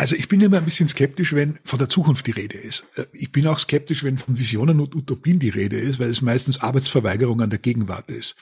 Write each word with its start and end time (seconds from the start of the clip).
Also 0.00 0.14
ich 0.14 0.28
bin 0.28 0.40
immer 0.40 0.58
ein 0.58 0.64
bisschen 0.64 0.86
skeptisch, 0.86 1.34
wenn 1.34 1.58
von 1.64 1.80
der 1.80 1.88
Zukunft 1.88 2.28
die 2.28 2.30
Rede 2.30 2.56
ist. 2.56 2.84
Äh, 2.94 3.06
ich 3.12 3.32
bin 3.32 3.48
auch 3.48 3.58
skeptisch, 3.58 4.04
wenn 4.04 4.16
von 4.16 4.38
Visionen 4.38 4.78
und 4.78 4.94
Utopien 4.94 5.40
die 5.40 5.48
Rede 5.48 5.76
ist, 5.76 5.98
weil 5.98 6.08
es 6.08 6.22
meistens 6.22 6.60
Arbeitsverweigerung 6.60 7.42
an 7.42 7.50
der 7.50 7.58
Gegenwart 7.58 8.08
ist. 8.08 8.36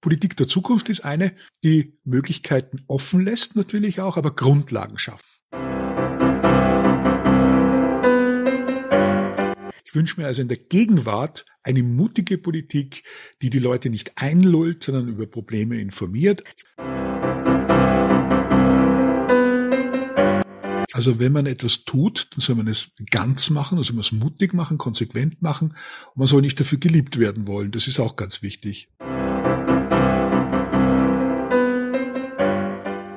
Politik 0.00 0.36
der 0.36 0.48
Zukunft 0.48 0.88
ist 0.88 1.04
eine, 1.04 1.34
die 1.62 1.96
Möglichkeiten 2.02 2.82
offen 2.88 3.20
lässt 3.20 3.54
natürlich 3.54 4.00
auch, 4.00 4.16
aber 4.16 4.34
Grundlagen 4.34 4.98
schafft. 4.98 5.37
Ich 9.88 9.94
wünsche 9.94 10.20
mir 10.20 10.26
also 10.26 10.42
in 10.42 10.48
der 10.48 10.58
Gegenwart 10.58 11.46
eine 11.62 11.82
mutige 11.82 12.36
Politik, 12.36 13.04
die 13.40 13.48
die 13.48 13.58
Leute 13.58 13.88
nicht 13.88 14.12
einlullt, 14.16 14.84
sondern 14.84 15.08
über 15.08 15.24
Probleme 15.24 15.80
informiert. 15.80 16.44
Also 20.92 21.18
wenn 21.18 21.32
man 21.32 21.46
etwas 21.46 21.84
tut, 21.84 22.28
dann 22.32 22.40
soll 22.40 22.56
man 22.56 22.66
es 22.66 22.92
ganz 23.10 23.48
machen, 23.48 23.78
also 23.78 23.94
man 23.94 24.02
es 24.02 24.12
mutig 24.12 24.52
machen, 24.52 24.76
konsequent 24.76 25.40
machen 25.40 25.68
und 25.68 26.16
man 26.16 26.26
soll 26.26 26.42
nicht 26.42 26.60
dafür 26.60 26.76
geliebt 26.76 27.18
werden 27.18 27.46
wollen. 27.46 27.70
Das 27.70 27.86
ist 27.86 27.98
auch 27.98 28.16
ganz 28.16 28.42
wichtig. 28.42 28.90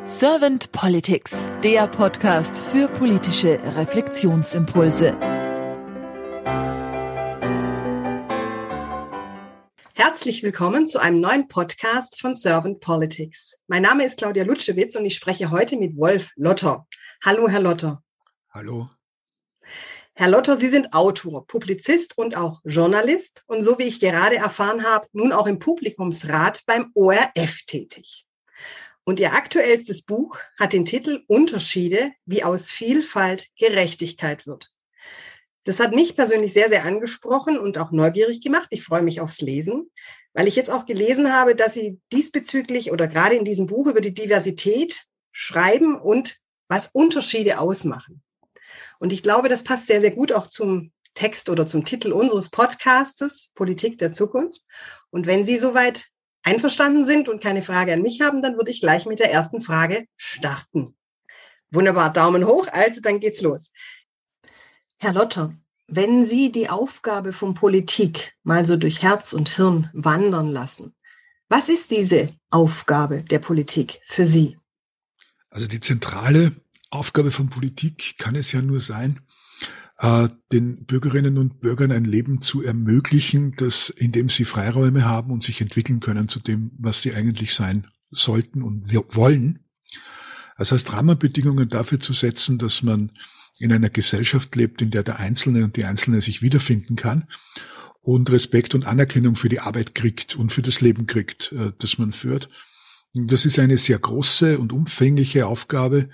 Servant 0.05 0.71
Politics, 0.71 1.51
der 1.65 1.87
Podcast 1.87 2.59
für 2.59 2.87
politische 2.87 3.59
Reflexionsimpulse. 3.75 5.30
Herzlich 10.11 10.43
willkommen 10.43 10.89
zu 10.89 10.99
einem 10.99 11.21
neuen 11.21 11.47
Podcast 11.47 12.19
von 12.19 12.35
Servant 12.35 12.81
Politics. 12.81 13.61
Mein 13.67 13.83
Name 13.83 14.03
ist 14.03 14.17
Claudia 14.17 14.43
Lutschewitz 14.43 14.97
und 14.97 15.05
ich 15.05 15.15
spreche 15.15 15.51
heute 15.51 15.77
mit 15.77 15.95
Wolf 15.95 16.31
Lotter. 16.35 16.85
Hallo, 17.23 17.47
Herr 17.47 17.61
Lotter. 17.61 18.03
Hallo. 18.49 18.89
Herr 20.13 20.27
Lotter, 20.27 20.57
Sie 20.57 20.67
sind 20.67 20.91
Autor, 20.91 21.47
Publizist 21.47 22.17
und 22.17 22.35
auch 22.35 22.59
Journalist 22.65 23.45
und 23.47 23.63
so 23.63 23.79
wie 23.79 23.83
ich 23.83 24.01
gerade 24.01 24.35
erfahren 24.35 24.83
habe, 24.83 25.07
nun 25.13 25.31
auch 25.31 25.47
im 25.47 25.59
Publikumsrat 25.59 26.63
beim 26.65 26.91
ORF 26.93 27.61
tätig. 27.65 28.25
Und 29.05 29.21
Ihr 29.21 29.31
aktuellstes 29.31 30.01
Buch 30.01 30.37
hat 30.59 30.73
den 30.73 30.83
Titel 30.83 31.23
Unterschiede, 31.27 32.11
wie 32.25 32.43
aus 32.43 32.71
Vielfalt 32.71 33.47
Gerechtigkeit 33.57 34.45
wird. 34.45 34.73
Das 35.63 35.79
hat 35.79 35.93
mich 35.93 36.15
persönlich 36.15 36.53
sehr, 36.53 36.69
sehr 36.69 36.85
angesprochen 36.85 37.59
und 37.59 37.77
auch 37.77 37.91
neugierig 37.91 38.41
gemacht. 38.41 38.67
Ich 38.71 38.83
freue 38.83 39.03
mich 39.03 39.21
aufs 39.21 39.41
Lesen, 39.41 39.91
weil 40.33 40.47
ich 40.47 40.55
jetzt 40.55 40.71
auch 40.71 40.85
gelesen 40.85 41.33
habe, 41.33 41.55
dass 41.55 41.73
Sie 41.73 41.99
diesbezüglich 42.11 42.91
oder 42.91 43.07
gerade 43.07 43.35
in 43.35 43.45
diesem 43.45 43.67
Buch 43.67 43.87
über 43.87 44.01
die 44.01 44.13
Diversität 44.13 45.03
schreiben 45.31 45.99
und 45.99 46.37
was 46.67 46.89
Unterschiede 46.93 47.59
ausmachen. 47.59 48.23
Und 48.99 49.11
ich 49.13 49.23
glaube, 49.23 49.49
das 49.49 49.63
passt 49.63 49.87
sehr, 49.87 50.01
sehr 50.01 50.11
gut 50.11 50.31
auch 50.31 50.47
zum 50.47 50.91
Text 51.13 51.49
oder 51.49 51.67
zum 51.67 51.85
Titel 51.85 52.11
unseres 52.11 52.49
Podcastes, 52.49 53.51
Politik 53.55 53.97
der 53.97 54.13
Zukunft. 54.13 54.61
Und 55.09 55.27
wenn 55.27 55.45
Sie 55.45 55.57
soweit 55.59 56.07
einverstanden 56.43 57.05
sind 57.05 57.29
und 57.29 57.43
keine 57.43 57.63
Frage 57.63 57.93
an 57.93 58.01
mich 58.01 58.21
haben, 58.21 58.41
dann 58.41 58.57
würde 58.57 58.71
ich 58.71 58.81
gleich 58.81 59.05
mit 59.05 59.19
der 59.19 59.31
ersten 59.31 59.61
Frage 59.61 60.05
starten. 60.17 60.95
Wunderbar, 61.71 62.11
Daumen 62.11 62.45
hoch, 62.47 62.67
also 62.71 63.01
dann 63.01 63.19
geht's 63.19 63.41
los. 63.41 63.71
Herr 65.03 65.13
Lotter, 65.13 65.57
wenn 65.87 66.25
Sie 66.25 66.51
die 66.51 66.69
Aufgabe 66.69 67.33
von 67.33 67.55
Politik 67.55 68.37
mal 68.43 68.65
so 68.65 68.77
durch 68.77 69.01
Herz 69.01 69.33
und 69.33 69.49
Hirn 69.49 69.89
wandern 69.93 70.47
lassen, 70.47 70.93
was 71.49 71.69
ist 71.69 71.89
diese 71.89 72.27
Aufgabe 72.51 73.23
der 73.23 73.39
Politik 73.39 73.99
für 74.05 74.27
Sie? 74.27 74.57
Also 75.49 75.65
die 75.65 75.79
zentrale 75.79 76.51
Aufgabe 76.91 77.31
von 77.31 77.49
Politik 77.49 78.19
kann 78.19 78.35
es 78.35 78.51
ja 78.51 78.61
nur 78.61 78.79
sein, 78.79 79.21
äh, 79.97 80.27
den 80.51 80.85
Bürgerinnen 80.85 81.39
und 81.39 81.61
Bürgern 81.61 81.91
ein 81.91 82.05
Leben 82.05 82.43
zu 82.43 82.61
ermöglichen, 82.61 83.55
das, 83.57 83.89
in 83.89 84.11
dem 84.11 84.29
sie 84.29 84.45
Freiräume 84.45 85.05
haben 85.05 85.31
und 85.31 85.41
sich 85.41 85.61
entwickeln 85.61 85.99
können 85.99 86.27
zu 86.27 86.39
dem, 86.39 86.73
was 86.77 87.01
sie 87.01 87.15
eigentlich 87.15 87.55
sein 87.55 87.87
sollten 88.11 88.61
und 88.61 88.93
wollen. 89.15 89.65
Das 90.59 90.71
heißt, 90.71 90.93
Rahmenbedingungen 90.93 91.69
dafür 91.69 91.99
zu 91.99 92.13
setzen, 92.13 92.59
dass 92.59 92.83
man 92.83 93.11
in 93.61 93.71
einer 93.71 93.89
Gesellschaft 93.89 94.55
lebt, 94.55 94.81
in 94.81 94.91
der 94.91 95.03
der 95.03 95.19
Einzelne 95.19 95.63
und 95.63 95.75
die 95.75 95.85
Einzelne 95.85 96.21
sich 96.21 96.41
wiederfinden 96.41 96.95
kann 96.95 97.27
und 98.01 98.31
Respekt 98.31 98.73
und 98.75 98.87
Anerkennung 98.87 99.35
für 99.35 99.49
die 99.49 99.59
Arbeit 99.59 99.95
kriegt 99.95 100.35
und 100.35 100.51
für 100.51 100.61
das 100.61 100.81
Leben 100.81 101.07
kriegt, 101.07 101.51
äh, 101.53 101.71
das 101.77 101.97
man 101.97 102.13
führt. 102.13 102.49
Das 103.13 103.45
ist 103.45 103.59
eine 103.59 103.77
sehr 103.77 103.99
große 103.99 104.57
und 104.57 104.73
umfängliche 104.73 105.45
Aufgabe, 105.45 106.09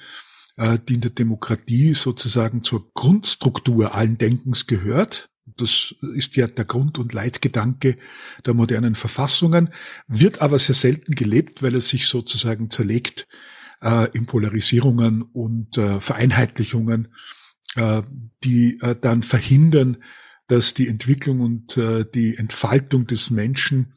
äh, 0.58 0.78
die 0.88 0.96
in 0.96 1.02
der 1.02 1.12
Demokratie 1.12 1.94
sozusagen 1.94 2.64
zur 2.64 2.92
Grundstruktur 2.94 3.96
allen 3.96 4.18
Denkens 4.18 4.68
gehört. 4.68 5.30
Das 5.56 5.96
ist 6.14 6.36
ja 6.36 6.48
der 6.48 6.66
Grund- 6.66 7.00
und 7.00 7.14
Leitgedanke 7.14 7.98
der 8.46 8.54
modernen 8.54 8.96
Verfassungen, 8.96 9.70
wird 10.08 10.42
aber 10.42 10.60
sehr 10.60 10.76
selten 10.76 11.16
gelebt, 11.16 11.64
weil 11.64 11.76
es 11.76 11.90
sich 11.90 12.08
sozusagen 12.08 12.70
zerlegt 12.70 13.28
äh, 13.82 14.10
in 14.14 14.26
Polarisierungen 14.26 15.22
und 15.22 15.78
äh, 15.78 16.00
Vereinheitlichungen, 16.00 17.14
äh, 17.76 18.04
die 18.44 18.80
äh, 18.82 18.96
dann 19.00 19.24
verhindern, 19.24 19.98
dass 20.48 20.74
die 20.74 20.88
Entwicklung 20.88 21.42
und 21.42 21.78
äh, 21.78 22.06
die 22.06 22.38
Entfaltung 22.38 23.08
des 23.08 23.32
Menschen 23.32 23.94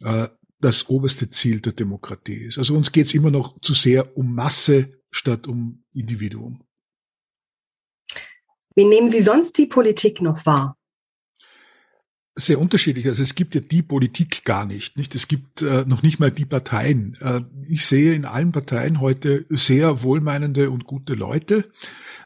äh, 0.00 0.28
das 0.60 0.88
oberste 0.88 1.28
Ziel 1.28 1.60
der 1.60 1.72
Demokratie 1.72 2.36
ist. 2.36 2.58
Also 2.58 2.74
uns 2.74 2.92
geht 2.92 3.06
es 3.06 3.14
immer 3.14 3.30
noch 3.30 3.60
zu 3.60 3.74
sehr 3.74 4.16
um 4.16 4.34
Masse 4.34 4.90
statt 5.10 5.46
um 5.46 5.84
Individuum. 5.92 6.62
Wie 8.74 8.84
nehmen 8.84 9.08
Sie 9.08 9.22
sonst 9.22 9.56
die 9.58 9.66
Politik 9.66 10.20
noch 10.20 10.44
wahr? 10.46 10.76
Sehr 12.36 12.60
unterschiedlich. 12.60 13.06
Also 13.06 13.22
es 13.22 13.34
gibt 13.34 13.54
ja 13.54 13.60
die 13.60 13.82
Politik 13.82 14.44
gar 14.44 14.66
nicht, 14.66 14.96
nicht? 14.96 15.14
Es 15.14 15.28
gibt 15.28 15.62
äh, 15.62 15.84
noch 15.86 16.02
nicht 16.02 16.18
mal 16.18 16.32
die 16.32 16.44
Parteien. 16.44 17.16
Äh, 17.20 17.42
ich 17.68 17.86
sehe 17.86 18.14
in 18.14 18.24
allen 18.24 18.50
Parteien 18.50 19.00
heute 19.00 19.46
sehr 19.50 20.02
wohlmeinende 20.02 20.70
und 20.70 20.84
gute 20.84 21.14
Leute, 21.14 21.64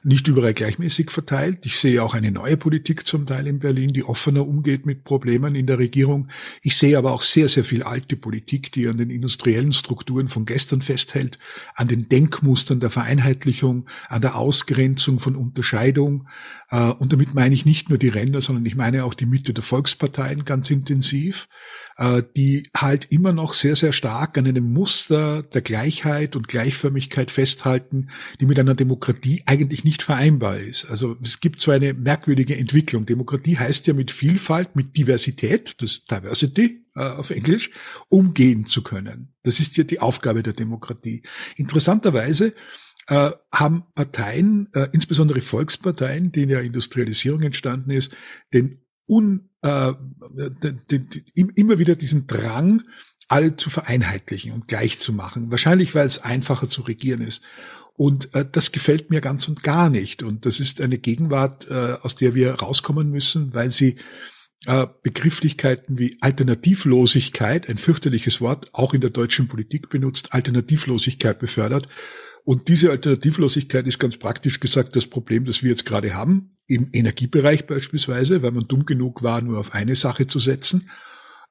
nicht 0.04 0.26
überall 0.28 0.54
gleichmäßig 0.54 1.10
verteilt. 1.10 1.66
Ich 1.66 1.76
sehe 1.78 2.02
auch 2.02 2.14
eine 2.14 2.30
neue 2.30 2.56
Politik 2.56 3.06
zum 3.06 3.26
Teil 3.26 3.46
in 3.46 3.58
Berlin, 3.58 3.92
die 3.92 4.04
offener 4.04 4.46
umgeht 4.46 4.86
mit 4.86 5.04
Problemen 5.04 5.54
in 5.54 5.66
der 5.66 5.78
Regierung. 5.78 6.28
Ich 6.62 6.76
sehe 6.76 6.96
aber 6.96 7.12
auch 7.12 7.22
sehr, 7.22 7.48
sehr 7.48 7.64
viel 7.64 7.82
alte 7.82 8.16
Politik, 8.16 8.72
die 8.72 8.88
an 8.88 8.96
den 8.96 9.10
industriellen 9.10 9.72
Strukturen 9.72 10.28
von 10.28 10.46
gestern 10.46 10.82
festhält, 10.82 11.38
an 11.74 11.88
den 11.88 12.08
Denkmustern 12.08 12.80
der 12.80 12.90
Vereinheitlichung, 12.90 13.86
an 14.08 14.22
der 14.22 14.36
Ausgrenzung 14.36 15.18
von 15.18 15.36
Unterscheidung. 15.36 16.28
Äh, 16.70 16.90
und 16.92 17.12
damit 17.12 17.34
meine 17.34 17.54
ich 17.54 17.66
nicht 17.66 17.90
nur 17.90 17.98
die 17.98 18.08
Ränder, 18.08 18.40
sondern 18.40 18.64
ich 18.64 18.76
meine 18.76 19.04
auch 19.04 19.14
die 19.14 19.26
Mitte 19.26 19.52
der 19.52 19.64
Volksparteien 19.98 20.44
ganz 20.44 20.70
intensiv. 20.70 21.48
Äh, 22.00 22.22
die 22.36 22.70
halt 22.76 23.06
immer 23.10 23.32
noch 23.32 23.54
sehr, 23.54 23.74
sehr 23.74 23.92
stark 23.92 24.38
an 24.38 24.46
einem 24.46 24.72
Muster 24.72 25.42
der 25.42 25.62
Gleichheit 25.62 26.36
und 26.36 26.46
Gleichförmigkeit 26.46 27.32
festhalten, 27.32 28.10
die 28.40 28.46
mit 28.46 28.56
einer 28.56 28.76
Demokratie 28.76 29.42
eigentlich 29.46 29.82
nicht 29.82 30.04
vereinbar 30.04 30.58
ist. 30.58 30.88
Also 30.88 31.16
es 31.24 31.40
gibt 31.40 31.58
so 31.58 31.72
eine 31.72 31.94
merkwürdige 31.94 32.56
Entwicklung. 32.56 33.04
Demokratie 33.04 33.58
heißt 33.58 33.88
ja 33.88 33.94
mit 33.94 34.12
Vielfalt, 34.12 34.76
mit 34.76 34.96
Diversität, 34.96 35.74
das 35.82 36.04
Diversity 36.04 36.84
äh, 36.94 37.00
auf 37.00 37.30
Englisch, 37.30 37.70
umgehen 38.08 38.66
zu 38.66 38.84
können. 38.84 39.34
Das 39.42 39.58
ist 39.58 39.76
ja 39.76 39.82
die 39.82 39.98
Aufgabe 39.98 40.44
der 40.44 40.52
Demokratie. 40.52 41.24
Interessanterweise 41.56 42.54
äh, 43.08 43.32
haben 43.52 43.82
Parteien, 43.96 44.68
insbesondere 44.92 45.40
Volksparteien, 45.40 46.30
die 46.30 46.42
in 46.42 46.48
der 46.50 46.62
Industrialisierung 46.62 47.42
entstanden 47.42 47.90
ist, 47.90 48.16
den 48.54 48.82
un, 49.08 49.47
äh, 49.62 49.92
immer 51.34 51.78
wieder 51.78 51.96
diesen 51.96 52.26
Drang, 52.26 52.82
alle 53.28 53.56
zu 53.56 53.70
vereinheitlichen 53.70 54.52
und 54.52 54.68
gleich 54.68 54.98
zu 54.98 55.12
machen. 55.12 55.50
Wahrscheinlich, 55.50 55.94
weil 55.94 56.06
es 56.06 56.22
einfacher 56.22 56.68
zu 56.68 56.82
regieren 56.82 57.20
ist. 57.20 57.42
Und 57.94 58.34
äh, 58.34 58.44
das 58.50 58.72
gefällt 58.72 59.10
mir 59.10 59.20
ganz 59.20 59.48
und 59.48 59.62
gar 59.62 59.90
nicht. 59.90 60.22
Und 60.22 60.46
das 60.46 60.60
ist 60.60 60.80
eine 60.80 60.98
Gegenwart, 60.98 61.68
äh, 61.68 61.96
aus 62.00 62.16
der 62.16 62.34
wir 62.34 62.54
rauskommen 62.54 63.10
müssen, 63.10 63.52
weil 63.54 63.70
sie 63.70 63.96
äh, 64.66 64.86
Begrifflichkeiten 65.02 65.98
wie 65.98 66.16
Alternativlosigkeit, 66.20 67.68
ein 67.68 67.78
fürchterliches 67.78 68.40
Wort, 68.40 68.70
auch 68.72 68.94
in 68.94 69.00
der 69.00 69.10
deutschen 69.10 69.48
Politik 69.48 69.90
benutzt, 69.90 70.32
Alternativlosigkeit 70.32 71.38
befördert. 71.38 71.88
Und 72.44 72.68
diese 72.68 72.90
Alternativlosigkeit 72.90 73.86
ist 73.86 73.98
ganz 73.98 74.16
praktisch 74.16 74.60
gesagt 74.60 74.96
das 74.96 75.06
Problem, 75.06 75.44
das 75.44 75.62
wir 75.62 75.70
jetzt 75.70 75.86
gerade 75.86 76.14
haben 76.14 76.56
im 76.66 76.88
Energiebereich 76.92 77.66
beispielsweise, 77.66 78.42
weil 78.42 78.52
man 78.52 78.68
dumm 78.68 78.84
genug 78.84 79.22
war, 79.22 79.40
nur 79.40 79.58
auf 79.58 79.74
eine 79.74 79.96
Sache 79.96 80.26
zu 80.26 80.38
setzen. 80.38 80.88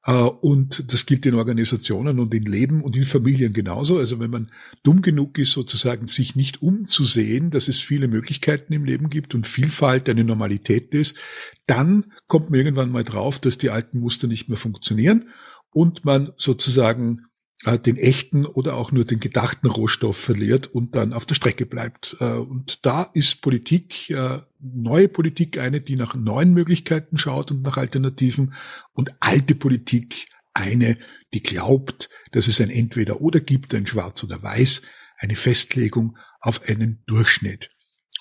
Äh, 0.06 0.12
und 0.12 0.92
das 0.92 1.06
gilt 1.06 1.26
in 1.26 1.36
Organisationen 1.36 2.20
und 2.20 2.34
in 2.34 2.46
Leben 2.46 2.82
und 2.82 2.96
in 2.96 3.04
Familien 3.04 3.54
genauso. 3.54 3.98
Also 3.98 4.20
wenn 4.20 4.32
man 4.32 4.52
dumm 4.84 5.02
genug 5.02 5.38
ist, 5.38 5.52
sozusagen 5.52 6.08
sich 6.08 6.36
nicht 6.36 6.62
umzusehen, 6.62 7.52
dass 7.52 7.68
es 7.68 7.80
viele 7.80 8.08
Möglichkeiten 8.08 8.74
im 8.74 8.86
Leben 8.86 9.10
gibt 9.10 9.36
und 9.36 9.48
Vielfalt 9.48 10.10
eine 10.10 10.24
Normalität 10.24 10.94
ist, 10.94 11.18
dann 11.66 12.06
kommt 12.28 12.50
man 12.50 12.60
irgendwann 12.60 12.92
mal 12.92 13.04
drauf, 13.04 13.40
dass 13.40 13.58
die 13.58 13.70
alten 13.70 14.00
Muster 14.00 14.28
nicht 14.28 14.50
mehr 14.50 14.58
funktionieren 14.58 15.30
und 15.72 16.06
man 16.06 16.32
sozusagen 16.38 17.27
äh, 17.66 17.80
den 17.80 17.98
echten 17.98 18.46
oder 18.46 18.76
auch 18.76 18.92
nur 18.92 19.06
den 19.06 19.20
gedachten 19.20 19.68
Rohstoff 19.68 20.18
verliert 20.18 20.68
und 20.68 20.96
dann 20.96 21.14
auf 21.14 21.26
der 21.26 21.36
Strecke 21.36 21.66
bleibt. 21.66 22.18
Äh, 22.20 22.34
und 22.34 22.86
da 22.86 23.04
ist 23.14 23.42
Politik, 23.42 24.10
äh, 24.10 24.42
neue 24.60 25.08
Politik 25.08 25.58
eine, 25.58 25.82
die 25.82 25.96
nach 25.96 26.16
neuen 26.16 26.54
Möglichkeiten 26.54 27.18
schaut 27.18 27.52
und 27.52 27.64
nach 27.64 27.78
Alternativen 27.78 28.54
und 28.94 29.12
alte 29.20 29.56
Politik 29.56 30.28
eine, 30.54 30.98
die 31.34 31.44
glaubt, 31.44 32.10
dass 32.32 32.48
es 32.48 32.62
ein 32.62 32.70
Entweder-Oder 32.70 33.40
gibt, 33.40 33.74
ein 33.74 33.88
Schwarz 33.88 34.24
oder 34.24 34.42
Weiß, 34.42 34.82
eine 35.18 35.36
Festlegung 35.36 36.18
auf 36.40 36.62
einen 36.68 37.04
Durchschnitt. 37.06 37.72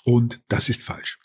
Und 0.03 0.41
das 0.47 0.69
ist 0.69 0.81
falsch. 0.81 1.19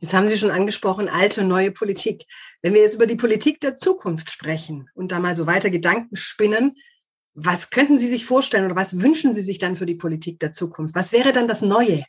Jetzt 0.00 0.14
haben 0.14 0.28
Sie 0.28 0.36
schon 0.36 0.50
angesprochen, 0.50 1.08
alte, 1.08 1.44
neue 1.44 1.72
Politik. 1.72 2.24
Wenn 2.62 2.74
wir 2.74 2.82
jetzt 2.82 2.96
über 2.96 3.06
die 3.06 3.16
Politik 3.16 3.60
der 3.60 3.76
Zukunft 3.76 4.30
sprechen 4.30 4.88
und 4.94 5.10
da 5.10 5.18
mal 5.18 5.34
so 5.34 5.46
weiter 5.46 5.70
Gedanken 5.70 6.16
spinnen, 6.16 6.76
was 7.34 7.70
könnten 7.70 7.98
Sie 7.98 8.08
sich 8.08 8.24
vorstellen 8.24 8.66
oder 8.66 8.76
was 8.76 9.00
wünschen 9.00 9.34
Sie 9.34 9.42
sich 9.42 9.58
dann 9.58 9.76
für 9.76 9.86
die 9.86 9.94
Politik 9.94 10.40
der 10.40 10.52
Zukunft? 10.52 10.94
Was 10.94 11.12
wäre 11.12 11.32
dann 11.32 11.48
das 11.48 11.62
Neue? 11.62 12.04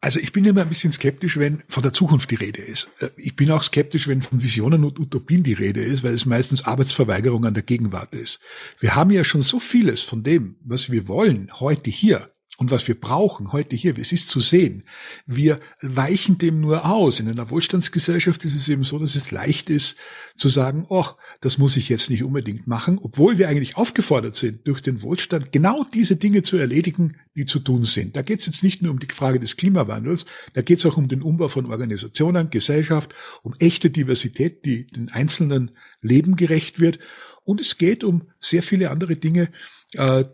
Also 0.00 0.20
ich 0.20 0.30
bin 0.32 0.44
immer 0.44 0.60
ein 0.60 0.68
bisschen 0.68 0.92
skeptisch, 0.92 1.38
wenn 1.38 1.62
von 1.68 1.82
der 1.82 1.92
Zukunft 1.92 2.30
die 2.30 2.36
Rede 2.36 2.62
ist. 2.62 2.88
Äh, 3.00 3.08
ich 3.16 3.34
bin 3.34 3.50
auch 3.50 3.62
skeptisch, 3.62 4.06
wenn 4.06 4.22
von 4.22 4.42
Visionen 4.42 4.84
und 4.84 5.00
Utopien 5.00 5.42
die 5.42 5.54
Rede 5.54 5.82
ist, 5.82 6.04
weil 6.04 6.14
es 6.14 6.26
meistens 6.26 6.64
Arbeitsverweigerung 6.64 7.44
an 7.44 7.54
der 7.54 7.62
Gegenwart 7.62 8.14
ist. 8.14 8.40
Wir 8.78 8.94
haben 8.94 9.10
ja 9.10 9.24
schon 9.24 9.42
so 9.42 9.58
vieles 9.58 10.02
von 10.02 10.22
dem, 10.22 10.56
was 10.62 10.90
wir 10.90 11.08
wollen, 11.08 11.50
heute 11.58 11.90
hier. 11.90 12.30
Und 12.58 12.70
was 12.70 12.88
wir 12.88 12.98
brauchen 12.98 13.52
heute 13.52 13.76
hier, 13.76 13.98
es 13.98 14.12
ist 14.12 14.28
zu 14.28 14.40
sehen, 14.40 14.84
wir 15.26 15.60
weichen 15.82 16.38
dem 16.38 16.60
nur 16.60 16.86
aus. 16.86 17.20
In 17.20 17.28
einer 17.28 17.50
Wohlstandsgesellschaft 17.50 18.44
ist 18.46 18.54
es 18.54 18.68
eben 18.68 18.82
so, 18.82 18.98
dass 18.98 19.14
es 19.14 19.30
leicht 19.30 19.68
ist 19.68 19.96
zu 20.36 20.48
sagen, 20.48 20.86
ach, 20.90 21.16
das 21.42 21.58
muss 21.58 21.76
ich 21.76 21.90
jetzt 21.90 22.08
nicht 22.08 22.22
unbedingt 22.22 22.66
machen, 22.66 22.98
obwohl 23.02 23.36
wir 23.36 23.48
eigentlich 23.48 23.76
aufgefordert 23.76 24.36
sind, 24.36 24.66
durch 24.66 24.80
den 24.80 25.02
Wohlstand 25.02 25.52
genau 25.52 25.84
diese 25.84 26.16
Dinge 26.16 26.42
zu 26.42 26.56
erledigen, 26.56 27.16
die 27.34 27.44
zu 27.44 27.58
tun 27.58 27.84
sind. 27.84 28.16
Da 28.16 28.22
geht 28.22 28.40
es 28.40 28.46
jetzt 28.46 28.62
nicht 28.62 28.80
nur 28.80 28.92
um 28.92 29.00
die 29.00 29.08
Frage 29.12 29.38
des 29.38 29.56
Klimawandels, 29.56 30.24
da 30.54 30.62
geht 30.62 30.78
es 30.78 30.86
auch 30.86 30.96
um 30.96 31.08
den 31.08 31.22
Umbau 31.22 31.48
von 31.48 31.66
Organisationen, 31.66 32.48
Gesellschaft, 32.48 33.14
um 33.42 33.54
echte 33.58 33.90
Diversität, 33.90 34.64
die 34.64 34.86
den 34.86 35.10
einzelnen 35.10 35.72
Leben 36.00 36.36
gerecht 36.36 36.80
wird. 36.80 36.98
Und 37.44 37.60
es 37.60 37.78
geht 37.78 38.02
um 38.02 38.24
sehr 38.40 38.62
viele 38.62 38.90
andere 38.90 39.16
Dinge, 39.16 39.50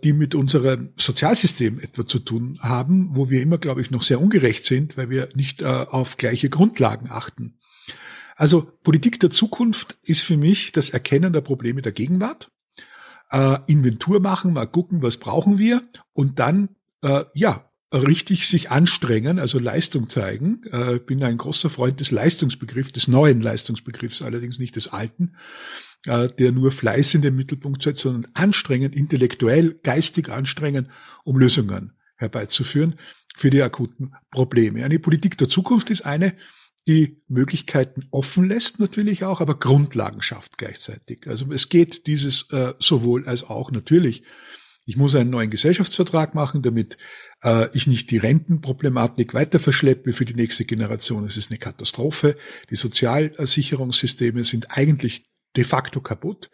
die 0.02 0.12
mit 0.12 0.34
unserem 0.34 0.92
Sozialsystem 0.96 1.78
etwa 1.78 2.06
zu 2.06 2.18
tun 2.18 2.58
haben, 2.60 3.10
wo 3.14 3.30
wir 3.30 3.40
immer, 3.42 3.58
glaube 3.58 3.80
ich, 3.80 3.90
noch 3.90 4.02
sehr 4.02 4.20
ungerecht 4.20 4.64
sind, 4.64 4.96
weil 4.96 5.10
wir 5.10 5.28
nicht 5.34 5.62
äh, 5.62 5.66
auf 5.66 6.16
gleiche 6.16 6.50
Grundlagen 6.50 7.10
achten. 7.10 7.58
Also 8.36 8.72
Politik 8.82 9.20
der 9.20 9.30
Zukunft 9.30 9.98
ist 10.02 10.22
für 10.24 10.36
mich 10.36 10.72
das 10.72 10.90
Erkennen 10.90 11.32
der 11.32 11.42
Probleme 11.42 11.82
der 11.82 11.92
Gegenwart, 11.92 12.50
äh, 13.30 13.58
Inventur 13.66 14.20
machen, 14.20 14.52
mal 14.52 14.66
gucken, 14.66 15.02
was 15.02 15.16
brauchen 15.16 15.58
wir 15.58 15.82
und 16.12 16.38
dann 16.38 16.70
ja 17.34 17.72
richtig 17.92 18.48
sich 18.48 18.70
anstrengen, 18.70 19.38
also 19.38 19.58
Leistung 19.58 20.08
zeigen. 20.08 20.62
Äh, 20.70 20.98
bin 20.98 21.22
ein 21.22 21.36
großer 21.36 21.70
Freund 21.70 22.00
des 22.00 22.10
Leistungsbegriffs, 22.10 22.92
des 22.92 23.08
neuen 23.08 23.40
Leistungsbegriffs, 23.40 24.22
allerdings 24.22 24.58
nicht 24.58 24.76
des 24.76 24.88
alten, 24.88 25.36
äh, 26.06 26.28
der 26.28 26.52
nur 26.52 26.70
Fleiß 26.70 27.14
in 27.14 27.22
den 27.22 27.36
Mittelpunkt 27.36 27.82
setzt, 27.82 28.00
sondern 28.00 28.30
anstrengend, 28.34 28.94
intellektuell, 28.94 29.78
geistig 29.82 30.28
anstrengend, 30.30 30.88
um 31.24 31.38
Lösungen 31.38 31.92
herbeizuführen 32.16 32.96
für 33.34 33.50
die 33.50 33.62
akuten 33.62 34.12
Probleme. 34.30 34.84
Eine 34.84 34.98
Politik 34.98 35.38
der 35.38 35.48
Zukunft 35.48 35.90
ist 35.90 36.02
eine, 36.02 36.34
die 36.88 37.22
Möglichkeiten 37.28 38.06
offen 38.10 38.48
lässt 38.48 38.80
natürlich 38.80 39.24
auch, 39.24 39.40
aber 39.40 39.58
Grundlagen 39.58 40.20
schafft 40.20 40.58
gleichzeitig. 40.58 41.28
Also 41.28 41.52
es 41.52 41.68
geht 41.68 42.06
dieses 42.08 42.50
äh, 42.50 42.74
sowohl 42.80 43.26
als 43.28 43.44
auch 43.44 43.70
natürlich. 43.70 44.24
Ich 44.84 44.96
muss 44.96 45.14
einen 45.14 45.30
neuen 45.30 45.50
Gesellschaftsvertrag 45.50 46.34
machen, 46.34 46.62
damit 46.62 46.98
äh, 47.44 47.68
ich 47.72 47.86
nicht 47.86 48.10
die 48.10 48.16
Rentenproblematik 48.16 49.32
weiter 49.32 49.60
verschleppe 49.60 50.12
für 50.12 50.24
die 50.24 50.34
nächste 50.34 50.64
Generation. 50.64 51.24
Es 51.24 51.36
ist 51.36 51.52
eine 51.52 51.58
Katastrophe. 51.58 52.36
Die 52.70 52.74
Sozialsicherungssysteme 52.74 54.44
sind 54.44 54.76
eigentlich 54.76 55.31
de 55.56 55.64
facto 55.64 56.00
kaputt. 56.00 56.50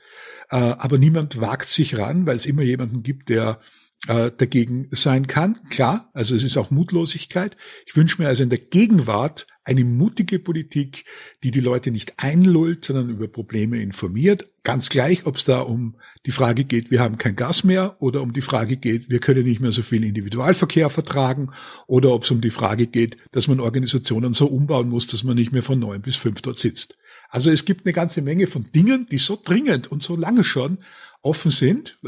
Äh, 0.50 0.56
aber 0.56 0.98
niemand 0.98 1.40
wagt 1.40 1.68
sich 1.68 1.98
ran, 1.98 2.26
weil 2.26 2.36
es 2.36 2.46
immer 2.46 2.62
jemanden 2.62 3.02
gibt, 3.02 3.28
der 3.28 3.60
äh, 4.06 4.30
dagegen 4.36 4.88
sein 4.92 5.26
kann. 5.26 5.58
Klar, 5.70 6.10
also 6.12 6.36
es 6.36 6.44
ist 6.44 6.56
auch 6.56 6.70
Mutlosigkeit. 6.70 7.56
Ich 7.84 7.96
wünsche 7.96 8.22
mir 8.22 8.28
also 8.28 8.42
in 8.42 8.50
der 8.50 8.58
Gegenwart 8.58 9.46
eine 9.64 9.84
mutige 9.84 10.38
Politik, 10.38 11.04
die 11.42 11.50
die 11.50 11.60
Leute 11.60 11.90
nicht 11.90 12.14
einlullt, 12.16 12.86
sondern 12.86 13.10
über 13.10 13.28
Probleme 13.28 13.82
informiert. 13.82 14.48
Ganz 14.62 14.88
gleich, 14.88 15.26
ob 15.26 15.36
es 15.36 15.44
da 15.44 15.60
um 15.60 15.96
die 16.24 16.30
Frage 16.30 16.64
geht, 16.64 16.90
wir 16.90 17.00
haben 17.00 17.18
kein 17.18 17.36
Gas 17.36 17.64
mehr 17.64 17.96
oder 18.00 18.22
um 18.22 18.32
die 18.32 18.40
Frage 18.40 18.76
geht, 18.76 19.10
wir 19.10 19.18
können 19.18 19.44
nicht 19.44 19.60
mehr 19.60 19.72
so 19.72 19.82
viel 19.82 20.04
Individualverkehr 20.04 20.88
vertragen 20.88 21.50
oder 21.86 22.12
ob 22.14 22.22
es 22.22 22.30
um 22.30 22.40
die 22.40 22.50
Frage 22.50 22.86
geht, 22.86 23.18
dass 23.32 23.48
man 23.48 23.60
Organisationen 23.60 24.32
so 24.32 24.46
umbauen 24.46 24.88
muss, 24.88 25.06
dass 25.06 25.24
man 25.24 25.36
nicht 25.36 25.52
mehr 25.52 25.62
von 25.62 25.78
neun 25.78 26.00
bis 26.00 26.16
fünf 26.16 26.40
dort 26.40 26.58
sitzt. 26.58 26.96
Also 27.28 27.50
es 27.50 27.64
gibt 27.64 27.84
eine 27.84 27.92
ganze 27.92 28.22
Menge 28.22 28.46
von 28.46 28.70
Dingen, 28.72 29.06
die 29.10 29.18
so 29.18 29.38
dringend 29.42 29.86
und 29.86 30.02
so 30.02 30.16
lange 30.16 30.44
schon 30.44 30.78
offen 31.22 31.50
sind. 31.50 31.98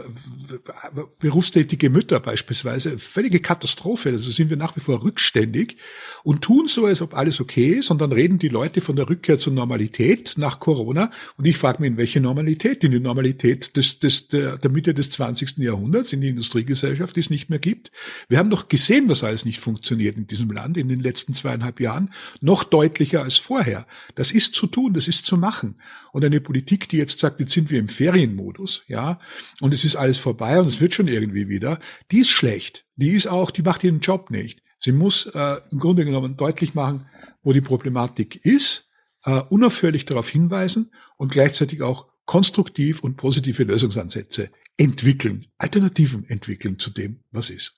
Berufstätige 1.18 1.90
Mütter 1.90 2.20
beispielsweise, 2.20 2.98
völlige 2.98 3.40
Katastrophe. 3.40 4.10
Also 4.10 4.30
sind 4.30 4.50
wir 4.50 4.56
nach 4.56 4.76
wie 4.76 4.80
vor 4.80 5.02
rückständig 5.02 5.76
und 6.22 6.42
tun 6.42 6.68
so, 6.68 6.86
als 6.86 7.02
ob 7.02 7.14
alles 7.14 7.40
okay 7.40 7.70
ist. 7.70 7.90
Und 7.90 8.00
dann 8.00 8.12
reden 8.12 8.38
die 8.38 8.48
Leute 8.48 8.80
von 8.80 8.94
der 8.94 9.08
Rückkehr 9.08 9.38
zur 9.38 9.52
Normalität 9.52 10.34
nach 10.36 10.60
Corona. 10.60 11.10
Und 11.36 11.44
ich 11.44 11.58
frage 11.58 11.80
mich, 11.80 11.90
in 11.90 11.96
welche 11.96 12.20
Normalität? 12.20 12.84
In 12.84 12.92
die 12.92 13.00
Normalität 13.00 13.76
des, 13.76 13.98
des, 13.98 14.28
der, 14.28 14.58
der 14.58 14.70
Mitte 14.70 14.94
des 14.94 15.10
20. 15.10 15.58
Jahrhunderts, 15.58 16.12
in 16.12 16.20
die 16.20 16.28
Industriegesellschaft, 16.28 17.16
die 17.16 17.20
es 17.20 17.30
nicht 17.30 17.50
mehr 17.50 17.58
gibt. 17.58 17.90
Wir 18.28 18.38
haben 18.38 18.50
doch 18.50 18.68
gesehen, 18.68 19.08
was 19.08 19.24
alles 19.24 19.44
nicht 19.44 19.58
funktioniert 19.58 20.16
in 20.16 20.28
diesem 20.28 20.50
Land 20.50 20.76
in 20.76 20.88
den 20.88 21.00
letzten 21.00 21.34
zweieinhalb 21.34 21.80
Jahren. 21.80 22.12
Noch 22.40 22.62
deutlicher 22.62 23.24
als 23.24 23.38
vorher. 23.38 23.86
Das 24.14 24.30
ist 24.30 24.54
zu 24.54 24.68
tun, 24.68 24.94
das 24.94 25.08
ist 25.08 25.26
zu 25.26 25.36
machen. 25.36 25.74
Und 26.12 26.24
eine 26.24 26.40
Politik, 26.40 26.88
die 26.88 26.96
jetzt 26.96 27.18
sagt, 27.18 27.40
jetzt 27.40 27.52
sind 27.52 27.70
wir 27.70 27.78
im 27.78 27.88
Ferienmodus, 27.88 28.82
ja, 28.88 28.99
ja, 29.00 29.18
und 29.60 29.72
es 29.72 29.84
ist 29.84 29.96
alles 29.96 30.18
vorbei 30.18 30.60
und 30.60 30.66
es 30.66 30.80
wird 30.80 30.94
schon 30.94 31.08
irgendwie 31.08 31.48
wieder, 31.48 31.78
die 32.10 32.20
ist 32.20 32.30
schlecht. 32.30 32.84
Die 32.96 33.12
ist 33.12 33.26
auch, 33.26 33.50
die 33.50 33.62
macht 33.62 33.82
ihren 33.82 34.00
Job 34.00 34.30
nicht. 34.30 34.62
Sie 34.82 34.92
muss 34.92 35.26
äh, 35.26 35.56
im 35.70 35.78
Grunde 35.78 36.04
genommen 36.04 36.36
deutlich 36.36 36.74
machen, 36.74 37.06
wo 37.42 37.52
die 37.52 37.60
Problematik 37.60 38.44
ist, 38.44 38.90
äh, 39.24 39.40
unaufhörlich 39.48 40.04
darauf 40.04 40.28
hinweisen 40.28 40.90
und 41.16 41.32
gleichzeitig 41.32 41.82
auch 41.82 42.08
konstruktiv 42.26 43.00
und 43.00 43.16
positive 43.16 43.64
Lösungsansätze 43.64 44.50
entwickeln, 44.76 45.46
Alternativen 45.58 46.28
entwickeln 46.28 46.78
zu 46.78 46.90
dem, 46.90 47.20
was 47.30 47.50
ist. 47.50 47.76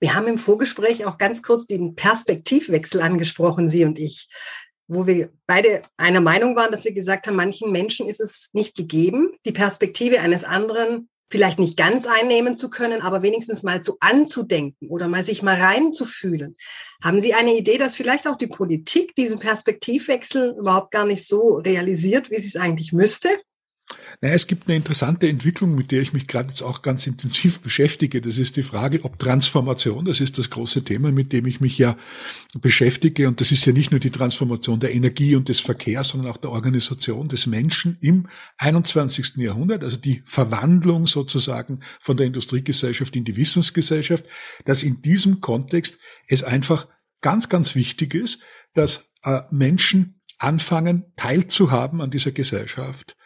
Wir 0.00 0.14
haben 0.14 0.26
im 0.26 0.38
Vorgespräch 0.38 1.06
auch 1.06 1.18
ganz 1.18 1.42
kurz 1.42 1.66
den 1.66 1.94
Perspektivwechsel 1.94 3.00
angesprochen, 3.00 3.68
Sie 3.68 3.84
und 3.84 3.98
ich 3.98 4.28
wo 4.86 5.06
wir 5.06 5.30
beide 5.46 5.82
einer 5.96 6.20
Meinung 6.20 6.56
waren, 6.56 6.72
dass 6.72 6.84
wir 6.84 6.92
gesagt 6.92 7.26
haben, 7.26 7.36
manchen 7.36 7.72
Menschen 7.72 8.08
ist 8.08 8.20
es 8.20 8.50
nicht 8.52 8.76
gegeben, 8.76 9.32
die 9.46 9.52
Perspektive 9.52 10.20
eines 10.20 10.44
anderen 10.44 11.08
vielleicht 11.30 11.58
nicht 11.58 11.76
ganz 11.76 12.06
einnehmen 12.06 12.56
zu 12.56 12.70
können, 12.70 13.02
aber 13.02 13.22
wenigstens 13.22 13.62
mal 13.62 13.82
zu 13.82 13.96
anzudenken 14.00 14.88
oder 14.88 15.08
mal 15.08 15.24
sich 15.24 15.42
mal 15.42 15.60
reinzufühlen. 15.60 16.56
Haben 17.02 17.20
Sie 17.20 17.34
eine 17.34 17.56
Idee, 17.56 17.78
dass 17.78 17.96
vielleicht 17.96 18.28
auch 18.28 18.36
die 18.36 18.46
Politik 18.46 19.14
diesen 19.16 19.38
Perspektivwechsel 19.38 20.54
überhaupt 20.58 20.92
gar 20.92 21.06
nicht 21.06 21.26
so 21.26 21.56
realisiert, 21.56 22.30
wie 22.30 22.38
sie 22.38 22.48
es 22.48 22.56
eigentlich 22.56 22.92
müsste? 22.92 23.28
Naja, 24.20 24.34
es 24.34 24.46
gibt 24.46 24.66
eine 24.66 24.76
interessante 24.76 25.28
Entwicklung, 25.28 25.74
mit 25.74 25.90
der 25.90 26.00
ich 26.00 26.14
mich 26.14 26.26
gerade 26.26 26.48
jetzt 26.48 26.62
auch 26.62 26.80
ganz 26.80 27.06
intensiv 27.06 27.60
beschäftige. 27.62 28.20
Das 28.20 28.38
ist 28.38 28.56
die 28.56 28.62
Frage, 28.62 29.04
ob 29.04 29.18
Transformation, 29.18 30.06
das 30.06 30.20
ist 30.20 30.38
das 30.38 30.48
große 30.48 30.84
Thema, 30.84 31.12
mit 31.12 31.32
dem 31.32 31.44
ich 31.46 31.60
mich 31.60 31.76
ja 31.76 31.96
beschäftige. 32.58 33.28
Und 33.28 33.40
das 33.40 33.52
ist 33.52 33.66
ja 33.66 33.72
nicht 33.72 33.90
nur 33.90 34.00
die 34.00 34.10
Transformation 34.10 34.80
der 34.80 34.94
Energie 34.94 35.36
und 35.36 35.48
des 35.48 35.60
Verkehrs, 35.60 36.08
sondern 36.08 36.32
auch 36.32 36.38
der 36.38 36.50
Organisation 36.50 37.28
des 37.28 37.46
Menschen 37.46 37.98
im 38.00 38.28
21. 38.56 39.36
Jahrhundert, 39.36 39.84
also 39.84 39.98
die 39.98 40.22
Verwandlung 40.24 41.06
sozusagen 41.06 41.80
von 42.00 42.16
der 42.16 42.26
Industriegesellschaft 42.26 43.14
in 43.16 43.24
die 43.24 43.36
Wissensgesellschaft, 43.36 44.24
dass 44.64 44.82
in 44.82 45.02
diesem 45.02 45.40
Kontext 45.40 45.98
es 46.26 46.42
einfach 46.42 46.88
ganz, 47.20 47.48
ganz 47.48 47.74
wichtig 47.74 48.14
ist, 48.14 48.40
dass 48.72 49.10
äh, 49.22 49.42
Menschen 49.50 50.20
anfangen, 50.38 51.12
teilzuhaben 51.16 52.00
an 52.00 52.10
dieser 52.10 52.32
Gesellschaft 52.32 53.16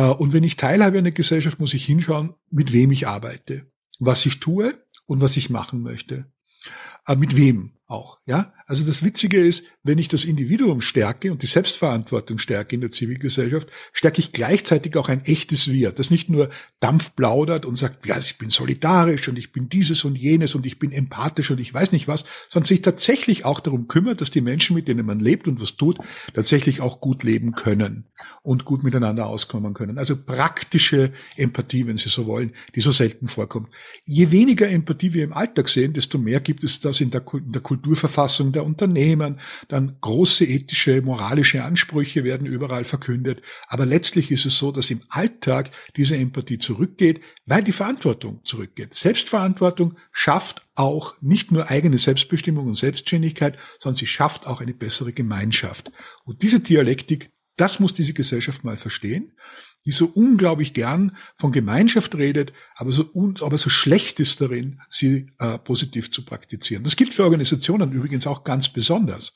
und 0.00 0.32
wenn 0.32 0.44
ich 0.44 0.56
teilhabe 0.56 0.98
an 0.98 1.04
der 1.04 1.12
Gesellschaft, 1.12 1.60
muss 1.60 1.74
ich 1.74 1.84
hinschauen, 1.84 2.34
mit 2.50 2.72
wem 2.72 2.90
ich 2.90 3.06
arbeite, 3.06 3.70
was 3.98 4.24
ich 4.26 4.40
tue 4.40 4.74
und 5.06 5.20
was 5.20 5.36
ich 5.36 5.50
machen 5.50 5.82
möchte. 5.82 6.32
Äh, 7.06 7.16
mit 7.16 7.36
wem 7.36 7.72
auch, 7.86 8.18
ja? 8.26 8.54
Also 8.72 8.84
das 8.84 9.04
Witzige 9.04 9.38
ist, 9.38 9.66
wenn 9.82 9.98
ich 9.98 10.08
das 10.08 10.24
Individuum 10.24 10.80
stärke 10.80 11.30
und 11.30 11.42
die 11.42 11.46
Selbstverantwortung 11.46 12.38
stärke 12.38 12.74
in 12.74 12.80
der 12.80 12.90
Zivilgesellschaft, 12.90 13.68
stärke 13.92 14.20
ich 14.20 14.32
gleichzeitig 14.32 14.96
auch 14.96 15.10
ein 15.10 15.26
echtes 15.26 15.70
Wir, 15.70 15.92
das 15.92 16.10
nicht 16.10 16.30
nur 16.30 16.48
Dampf 16.80 17.14
plaudert 17.14 17.66
und 17.66 17.76
sagt, 17.76 18.06
ja, 18.06 18.16
ich 18.18 18.38
bin 18.38 18.48
solidarisch 18.48 19.28
und 19.28 19.38
ich 19.38 19.52
bin 19.52 19.68
dieses 19.68 20.04
und 20.04 20.16
jenes 20.16 20.54
und 20.54 20.64
ich 20.64 20.78
bin 20.78 20.90
empathisch 20.90 21.50
und 21.50 21.60
ich 21.60 21.74
weiß 21.74 21.92
nicht 21.92 22.08
was, 22.08 22.24
sondern 22.48 22.68
sich 22.68 22.80
tatsächlich 22.80 23.44
auch 23.44 23.60
darum 23.60 23.88
kümmert, 23.88 24.22
dass 24.22 24.30
die 24.30 24.40
Menschen, 24.40 24.74
mit 24.74 24.88
denen 24.88 25.04
man 25.04 25.20
lebt 25.20 25.48
und 25.48 25.60
was 25.60 25.76
tut, 25.76 25.98
tatsächlich 26.32 26.80
auch 26.80 27.02
gut 27.02 27.24
leben 27.24 27.52
können 27.52 28.06
und 28.42 28.64
gut 28.64 28.84
miteinander 28.84 29.26
auskommen 29.26 29.74
können. 29.74 29.98
Also 29.98 30.16
praktische 30.16 31.12
Empathie, 31.36 31.86
wenn 31.86 31.98
Sie 31.98 32.08
so 32.08 32.24
wollen, 32.24 32.52
die 32.74 32.80
so 32.80 32.90
selten 32.90 33.28
vorkommt. 33.28 33.68
Je 34.06 34.30
weniger 34.30 34.66
Empathie 34.70 35.12
wir 35.12 35.24
im 35.24 35.34
Alltag 35.34 35.68
sehen, 35.68 35.92
desto 35.92 36.16
mehr 36.16 36.40
gibt 36.40 36.64
es 36.64 36.80
das 36.80 37.02
in 37.02 37.10
der, 37.10 37.22
in 37.34 37.52
der 37.52 37.60
Kulturverfassung 37.60 38.52
der 38.62 38.66
Unternehmen. 38.66 39.40
Dann 39.68 39.96
große 40.00 40.44
ethische, 40.44 41.02
moralische 41.02 41.64
Ansprüche 41.64 42.24
werden 42.24 42.46
überall 42.46 42.84
verkündet. 42.84 43.42
Aber 43.68 43.84
letztlich 43.84 44.30
ist 44.30 44.46
es 44.46 44.58
so, 44.58 44.72
dass 44.72 44.90
im 44.90 45.02
Alltag 45.08 45.70
diese 45.96 46.16
Empathie 46.16 46.58
zurückgeht, 46.58 47.20
weil 47.44 47.62
die 47.62 47.72
Verantwortung 47.72 48.40
zurückgeht. 48.44 48.94
Selbstverantwortung 48.94 49.96
schafft 50.12 50.66
auch 50.74 51.20
nicht 51.20 51.52
nur 51.52 51.68
eigene 51.68 51.98
Selbstbestimmung 51.98 52.66
und 52.66 52.76
Selbstständigkeit, 52.76 53.58
sondern 53.78 53.96
sie 53.96 54.06
schafft 54.06 54.46
auch 54.46 54.60
eine 54.60 54.74
bessere 54.74 55.12
Gemeinschaft. 55.12 55.92
Und 56.24 56.42
diese 56.42 56.60
Dialektik, 56.60 57.30
das 57.56 57.80
muss 57.80 57.92
diese 57.92 58.14
Gesellschaft 58.14 58.64
mal 58.64 58.78
verstehen 58.78 59.32
die 59.84 59.90
so 59.90 60.06
unglaublich 60.06 60.74
gern 60.74 61.16
von 61.38 61.52
Gemeinschaft 61.52 62.14
redet, 62.14 62.52
aber 62.74 62.92
so, 62.92 63.10
aber 63.40 63.58
so 63.58 63.68
schlecht 63.68 64.20
ist 64.20 64.40
darin, 64.40 64.80
sie 64.90 65.30
äh, 65.38 65.58
positiv 65.58 66.12
zu 66.12 66.24
praktizieren. 66.24 66.84
Das 66.84 66.96
gilt 66.96 67.12
für 67.12 67.24
Organisationen 67.24 67.92
übrigens 67.92 68.26
auch 68.26 68.44
ganz 68.44 68.68
besonders. 68.68 69.32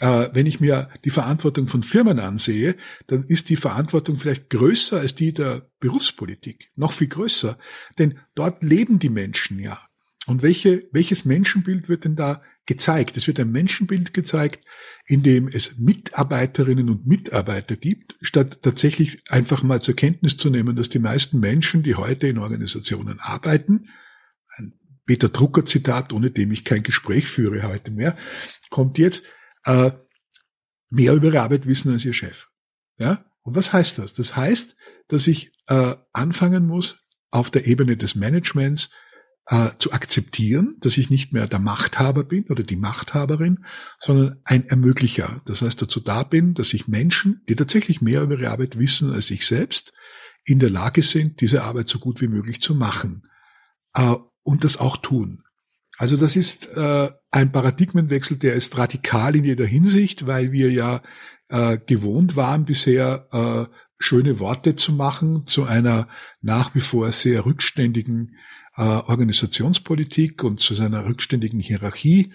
Äh, 0.00 0.28
wenn 0.32 0.46
ich 0.46 0.60
mir 0.60 0.90
die 1.04 1.10
Verantwortung 1.10 1.68
von 1.68 1.82
Firmen 1.82 2.20
ansehe, 2.20 2.76
dann 3.06 3.24
ist 3.24 3.48
die 3.48 3.56
Verantwortung 3.56 4.16
vielleicht 4.16 4.50
größer 4.50 4.98
als 5.00 5.14
die 5.14 5.32
der 5.32 5.70
Berufspolitik, 5.80 6.70
noch 6.76 6.92
viel 6.92 7.08
größer. 7.08 7.58
Denn 7.98 8.18
dort 8.34 8.62
leben 8.62 8.98
die 8.98 9.10
Menschen 9.10 9.58
ja. 9.58 9.80
Und 10.26 10.42
welche, 10.42 10.88
welches 10.92 11.24
Menschenbild 11.24 11.88
wird 11.88 12.04
denn 12.04 12.16
da 12.16 12.42
gezeigt? 12.66 13.16
Es 13.16 13.26
wird 13.26 13.40
ein 13.40 13.50
Menschenbild 13.50 14.12
gezeigt, 14.12 14.64
in 15.06 15.22
dem 15.22 15.48
es 15.48 15.78
Mitarbeiterinnen 15.78 16.90
und 16.90 17.06
Mitarbeiter 17.06 17.76
gibt, 17.76 18.16
statt 18.20 18.60
tatsächlich 18.62 19.22
einfach 19.30 19.62
mal 19.62 19.80
zur 19.80 19.94
Kenntnis 19.94 20.36
zu 20.36 20.50
nehmen, 20.50 20.76
dass 20.76 20.88
die 20.88 20.98
meisten 20.98 21.38
Menschen, 21.40 21.82
die 21.82 21.94
heute 21.94 22.26
in 22.26 22.38
Organisationen 22.38 23.20
arbeiten, 23.20 23.88
ein 24.56 24.74
Peter 25.06 25.28
Drucker 25.28 25.64
Zitat, 25.64 26.12
ohne 26.12 26.30
dem 26.30 26.50
ich 26.50 26.64
kein 26.64 26.82
Gespräch 26.82 27.28
führe 27.28 27.62
heute 27.62 27.92
mehr, 27.92 28.16
kommt 28.70 28.98
jetzt, 28.98 29.24
äh, 29.64 29.92
mehr 30.90 31.14
über 31.14 31.28
ihre 31.28 31.42
Arbeit 31.42 31.66
wissen 31.66 31.92
als 31.92 32.04
ihr 32.04 32.14
Chef. 32.14 32.48
Ja? 32.98 33.24
Und 33.42 33.54
was 33.54 33.72
heißt 33.72 33.98
das? 33.98 34.12
Das 34.14 34.36
heißt, 34.36 34.76
dass 35.08 35.26
ich 35.26 35.52
äh, 35.68 35.94
anfangen 36.12 36.66
muss, 36.66 37.06
auf 37.30 37.50
der 37.50 37.66
Ebene 37.66 37.96
des 37.96 38.14
Managements 38.14 38.90
äh, 39.48 39.70
zu 39.78 39.92
akzeptieren, 39.92 40.76
dass 40.80 40.96
ich 40.96 41.10
nicht 41.10 41.32
mehr 41.32 41.46
der 41.46 41.58
Machthaber 41.58 42.24
bin 42.24 42.44
oder 42.48 42.62
die 42.62 42.76
Machthaberin, 42.76 43.64
sondern 44.00 44.40
ein 44.44 44.66
Ermöglicher. 44.68 45.40
Das 45.46 45.62
heißt, 45.62 45.80
dazu 45.80 46.00
da 46.00 46.24
bin, 46.24 46.54
dass 46.54 46.74
ich 46.74 46.88
Menschen, 46.88 47.42
die 47.48 47.54
tatsächlich 47.54 48.00
mehr 48.00 48.22
über 48.22 48.38
ihre 48.38 48.50
Arbeit 48.50 48.78
wissen 48.78 49.12
als 49.12 49.30
ich 49.30 49.46
selbst, 49.46 49.92
in 50.44 50.58
der 50.58 50.70
Lage 50.70 51.02
sind, 51.02 51.40
diese 51.40 51.62
Arbeit 51.62 51.88
so 51.88 51.98
gut 51.98 52.20
wie 52.20 52.28
möglich 52.28 52.60
zu 52.60 52.74
machen 52.74 53.28
äh, 53.94 54.14
und 54.42 54.64
das 54.64 54.78
auch 54.78 54.96
tun. 54.96 55.42
Also 55.98 56.16
das 56.16 56.36
ist 56.36 56.76
äh, 56.76 57.10
ein 57.30 57.52
Paradigmenwechsel, 57.52 58.36
der 58.36 58.54
ist 58.54 58.76
radikal 58.76 59.34
in 59.34 59.44
jeder 59.44 59.64
Hinsicht, 59.64 60.26
weil 60.26 60.52
wir 60.52 60.70
ja 60.70 61.02
äh, 61.48 61.78
gewohnt 61.78 62.36
waren 62.36 62.64
bisher 62.64 63.28
äh, 63.32 63.72
schöne 63.98 64.38
Worte 64.40 64.76
zu 64.76 64.92
machen 64.92 65.46
zu 65.46 65.64
einer 65.64 66.08
nach 66.42 66.74
wie 66.74 66.80
vor 66.80 67.10
sehr 67.12 67.46
rückständigen 67.46 68.36
äh, 68.76 68.82
Organisationspolitik 68.82 70.44
und 70.44 70.60
zu 70.60 70.74
seiner 70.74 71.06
rückständigen 71.06 71.60
Hierarchie. 71.60 72.32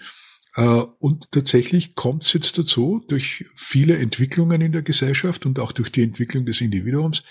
Äh, 0.56 0.62
und 0.62 1.30
tatsächlich 1.30 1.94
kommt 1.94 2.24
es 2.24 2.32
jetzt 2.32 2.58
dazu, 2.58 3.04
durch 3.08 3.46
viele 3.54 3.96
Entwicklungen 3.98 4.60
in 4.60 4.72
der 4.72 4.82
Gesellschaft 4.82 5.46
und 5.46 5.58
auch 5.58 5.72
durch 5.72 5.90
die 5.90 6.02
Entwicklung 6.02 6.44
des 6.44 6.60
Individuums, 6.60 7.22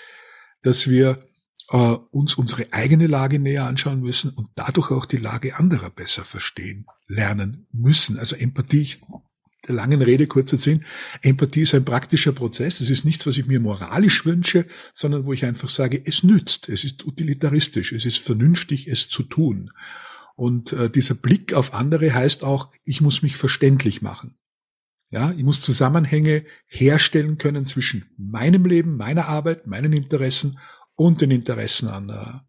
dass 0.64 0.90
wir 0.90 1.28
äh, 1.72 1.78
uns 2.12 2.36
unsere 2.36 2.72
eigene 2.72 3.08
Lage 3.08 3.40
näher 3.40 3.66
anschauen 3.66 4.02
müssen 4.02 4.32
und 4.32 4.50
dadurch 4.56 4.92
auch 4.92 5.06
die 5.06 5.18
Lage 5.18 5.56
anderer 5.56 5.90
besser 5.90 6.26
verstehen, 6.26 6.86
lernen 7.08 7.68
müssen. 7.72 8.18
Also 8.18 8.36
Empathie, 8.36 8.82
ich 8.82 9.02
der 9.68 9.76
langen 9.76 10.02
Rede 10.02 10.28
kurzer 10.28 10.58
Sinn, 10.58 10.86
Empathie 11.22 11.62
ist 11.62 11.76
ein 11.76 11.86
praktischer 11.86 12.32
Prozess. 12.32 12.82
Es 12.82 12.90
ist 12.90 13.06
nichts, 13.06 13.28
was 13.28 13.38
ich 13.38 13.46
mir 13.46 13.60
moralisch 13.60 14.26
wünsche, 14.26 14.66
sondern 14.94 15.26
wo 15.26 15.34
ich 15.34 15.46
einfach 15.46 15.70
sage, 15.70 16.02
es 16.04 16.24
nützt, 16.24 16.70
es 16.70 16.84
ist 16.84 17.06
utilitaristisch, 17.06 17.92
es 17.92 18.06
ist 18.06 18.18
vernünftig, 18.18 18.88
es 18.88 19.08
zu 19.08 19.24
tun. 19.24 19.72
Und 20.36 20.74
äh, 20.74 20.90
dieser 20.90 21.16
Blick 21.16 21.54
auf 21.54 21.74
andere 21.74 22.14
heißt 22.14 22.44
auch, 22.44 22.72
ich 22.84 23.02
muss 23.02 23.22
mich 23.22 23.38
verständlich 23.38 24.02
machen. 24.02 24.36
Ja, 25.12 25.34
ich 25.34 25.44
muss 25.44 25.60
Zusammenhänge 25.60 26.46
herstellen 26.68 27.38
können 27.38 27.66
zwischen 27.66 28.06
meinem 28.18 28.66
Leben, 28.66 28.96
meiner 28.96 29.28
Arbeit, 29.28 29.68
meinen 29.68 29.92
Interessen 29.92 30.58
und 30.96 31.20
den 31.22 31.32
Interessen 31.32 31.90
anderer. 31.90 32.48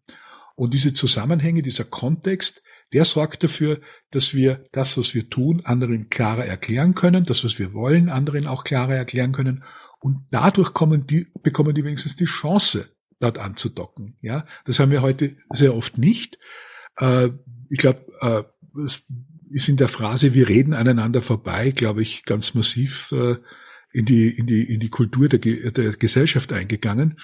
Und 0.55 0.73
diese 0.73 0.93
Zusammenhänge, 0.93 1.61
dieser 1.61 1.83
Kontext, 1.83 2.63
der 2.93 3.05
sorgt 3.05 3.43
dafür, 3.43 3.79
dass 4.11 4.33
wir 4.33 4.65
das, 4.71 4.97
was 4.97 5.13
wir 5.13 5.29
tun, 5.29 5.61
anderen 5.65 6.09
klarer 6.09 6.45
erklären 6.45 6.93
können, 6.95 7.25
das, 7.25 7.43
was 7.43 7.59
wir 7.59 7.73
wollen, 7.73 8.09
anderen 8.09 8.47
auch 8.47 8.63
klarer 8.63 8.95
erklären 8.95 9.31
können. 9.31 9.63
Und 9.99 10.25
dadurch 10.31 10.73
kommen 10.73 11.07
die, 11.07 11.27
bekommen 11.41 11.73
die 11.73 11.83
wenigstens 11.83 12.15
die 12.15 12.25
Chance, 12.25 12.89
dort 13.19 13.37
anzudocken. 13.37 14.17
Ja, 14.21 14.45
das 14.65 14.79
haben 14.79 14.91
wir 14.91 15.01
heute 15.01 15.37
sehr 15.51 15.75
oft 15.75 15.97
nicht. 15.97 16.37
Äh, 16.97 17.29
ich 17.69 17.77
glaube, 17.77 18.05
äh, 18.21 18.43
es 18.85 19.05
ist 19.49 19.69
in 19.69 19.77
der 19.77 19.87
Phrase, 19.87 20.33
wir 20.33 20.49
reden 20.49 20.73
aneinander 20.73 21.21
vorbei, 21.21 21.71
glaube 21.71 22.01
ich, 22.01 22.25
ganz 22.25 22.53
massiv 22.53 23.11
äh, 23.11 23.35
in 23.93 24.05
die, 24.05 24.29
in 24.29 24.47
die, 24.47 24.63
in 24.63 24.79
die 24.79 24.89
Kultur 24.89 25.29
der, 25.29 25.39
der 25.39 25.91
Gesellschaft 25.93 26.51
eingegangen. 26.51 27.19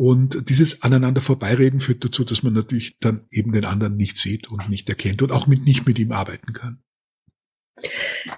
Und 0.00 0.48
dieses 0.48 0.80
aneinander 0.80 1.20
vorbeireden 1.20 1.82
führt 1.82 2.02
dazu, 2.02 2.24
dass 2.24 2.42
man 2.42 2.54
natürlich 2.54 2.96
dann 3.00 3.26
eben 3.30 3.52
den 3.52 3.66
anderen 3.66 3.98
nicht 3.98 4.16
sieht 4.16 4.50
und 4.50 4.70
nicht 4.70 4.88
erkennt 4.88 5.20
und 5.20 5.30
auch 5.30 5.46
mit, 5.46 5.62
nicht 5.64 5.86
mit 5.86 5.98
ihm 5.98 6.12
arbeiten 6.12 6.54
kann. 6.54 6.82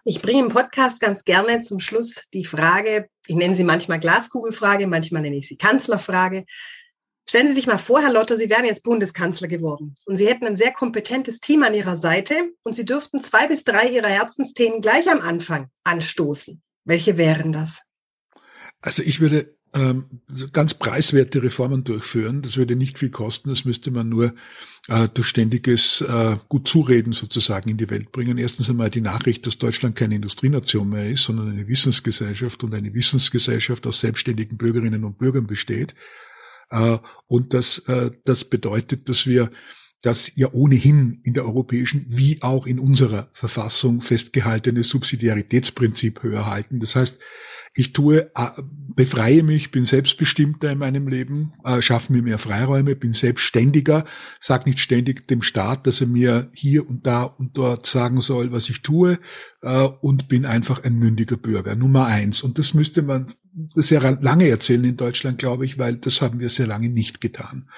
Ich 0.05 0.21
bringe 0.23 0.41
im 0.41 0.49
Podcast 0.49 0.99
ganz 0.99 1.23
gerne 1.23 1.61
zum 1.61 1.79
Schluss 1.79 2.29
die 2.35 2.45
Frage, 2.45 3.09
ich 3.29 3.37
nenne 3.37 3.55
sie 3.55 3.63
manchmal 3.63 4.01
Glaskugelfrage, 4.01 4.89
manchmal 4.89 5.23
nenne 5.23 5.37
ich 5.37 5.47
sie 5.47 5.57
Kanzlerfrage. 5.57 6.47
Stellen 7.29 7.47
Sie 7.47 7.55
sich 7.55 7.69
mal 7.69 7.79
vor, 7.79 8.03
Herr 8.03 8.13
Lotter, 8.13 8.37
Sie 8.37 8.51
wären 8.51 8.65
jetzt 8.65 8.83
Bundeskanzler 8.83 9.47
geworden 9.47 9.95
und 10.07 10.17
Sie 10.17 10.27
hätten 10.27 10.49
ein 10.49 10.57
sehr 10.57 10.73
kompetentes 10.73 11.39
Team 11.39 11.63
an 11.63 11.75
Ihrer 11.75 11.97
Seite 11.97 12.35
und 12.65 12.75
Sie 12.75 12.85
dürften 12.85 13.23
zwei 13.23 13.47
bis 13.47 13.63
drei 13.63 13.89
Ihrer 13.89 14.09
Herzensthemen 14.09 14.81
gleich 14.81 15.09
am 15.09 15.21
Anfang 15.21 15.69
anstoßen. 15.85 16.61
Welche 16.85 17.17
wären 17.19 17.53
das? 17.53 17.85
Also 18.81 19.05
ich 19.05 19.21
würde 19.21 19.55
ganz 20.53 20.75
preiswerte 20.75 21.43
Reformen 21.43 21.83
durchführen. 21.83 22.43
Das 22.43 22.59
würde 22.59 22.77
nicht 22.77 22.99
viel 22.99 23.09
kosten. 23.09 23.49
Das 23.49 23.65
müsste 23.65 23.91
man 23.91 24.09
nur 24.11 24.35
äh, 24.89 25.09
durch 25.09 25.29
ständiges 25.29 26.03
äh, 26.03 26.37
gut 26.49 26.69
Zureden 26.69 27.15
sozusagen 27.15 27.71
in 27.71 27.79
die 27.79 27.89
Welt 27.89 28.13
bringen. 28.13 28.37
Erstens 28.37 28.69
einmal 28.69 28.91
die 28.91 29.01
Nachricht, 29.01 29.47
dass 29.47 29.57
Deutschland 29.57 29.97
keine 29.97 30.17
Industrienation 30.17 30.91
mehr 30.91 31.09
ist, 31.09 31.25
sondern 31.25 31.51
eine 31.51 31.69
Wissensgesellschaft 31.69 32.63
und 32.65 32.75
eine 32.75 32.93
Wissensgesellschaft 32.93 33.87
aus 33.87 34.01
selbstständigen 34.01 34.59
Bürgerinnen 34.59 35.05
und 35.05 35.17
Bürgern 35.17 35.47
besteht. 35.47 35.95
Äh, 36.71 36.99
und 37.27 37.55
das, 37.55 37.79
äh, 37.89 38.11
das 38.25 38.45
bedeutet, 38.45 39.09
dass 39.09 39.27
wir 39.27 39.51
das 40.03 40.33
ja 40.35 40.53
ohnehin 40.53 41.21
in 41.25 41.33
der 41.33 41.47
europäischen 41.47 42.05
wie 42.09 42.43
auch 42.43 42.67
in 42.67 42.79
unserer 42.79 43.31
Verfassung 43.33 44.01
festgehaltene 44.01 44.83
Subsidiaritätsprinzip 44.83 46.23
höher 46.23 46.47
halten. 46.47 46.81
Das 46.81 46.97
heißt, 46.97 47.19
ich 47.75 47.93
tue, 47.93 48.31
äh, 48.35 48.63
befreie 48.95 49.43
mich, 49.43 49.71
bin 49.71 49.87
selbstbestimmter 49.87 50.71
in 50.71 50.79
meinem 50.79 51.09
Leben, 51.09 51.55
äh, 51.65 51.81
schaffe 51.81 52.13
mir 52.13 52.23
mehr 52.23 52.39
Freiräume, 52.39 52.95
bin 52.95 53.15
selbstständiger, 53.15 54.05
sag 54.39 54.67
nicht 54.67 54.81
ständig 54.81 55.27
dem 55.29 55.41
Staat, 55.41 55.87
dass 55.87 56.03
er 56.03 56.07
mir 56.07 56.51
hier 56.53 56.87
und 56.87 57.07
da 57.07 57.23
und 57.23 57.57
dort 57.57 57.87
sagen 57.87 58.21
soll, 58.21 58.53
was 58.53 58.69
ich 58.69 58.83
tue, 58.83 59.19
äh, 59.63 59.85
und 59.85 60.29
bin 60.29 60.45
einfach 60.45 60.85
ein 60.85 60.99
mündiger 60.99 61.39
Bürger. 61.39 61.75
Nummer 61.75 62.07
eins. 62.07 62.43
Und 62.43 62.59
das 62.59 62.75
müsste 62.75 63.01
man 63.01 63.29
sehr 63.75 64.19
lange 64.21 64.49
erzählen 64.49 64.85
in 64.85 64.97
Deutschland, 64.99 65.39
glaube 65.39 65.65
ich, 65.65 65.79
weil 65.79 65.97
das 65.97 66.21
haben 66.21 66.39
wir 66.39 66.51
sehr 66.51 66.67
lange 66.67 66.89
nicht 66.89 67.21
getan. 67.21 67.69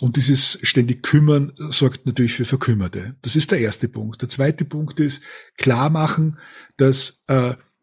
Und 0.00 0.16
dieses 0.16 0.58
ständig 0.62 1.02
Kümmern 1.02 1.52
sorgt 1.68 2.06
natürlich 2.06 2.32
für 2.32 2.46
Verkümmerte. 2.46 3.14
Das 3.20 3.36
ist 3.36 3.50
der 3.50 3.58
erste 3.58 3.88
Punkt. 3.88 4.22
Der 4.22 4.30
zweite 4.30 4.64
Punkt 4.64 4.98
ist 4.98 5.22
klar 5.58 5.90
machen, 5.90 6.38
dass 6.78 7.22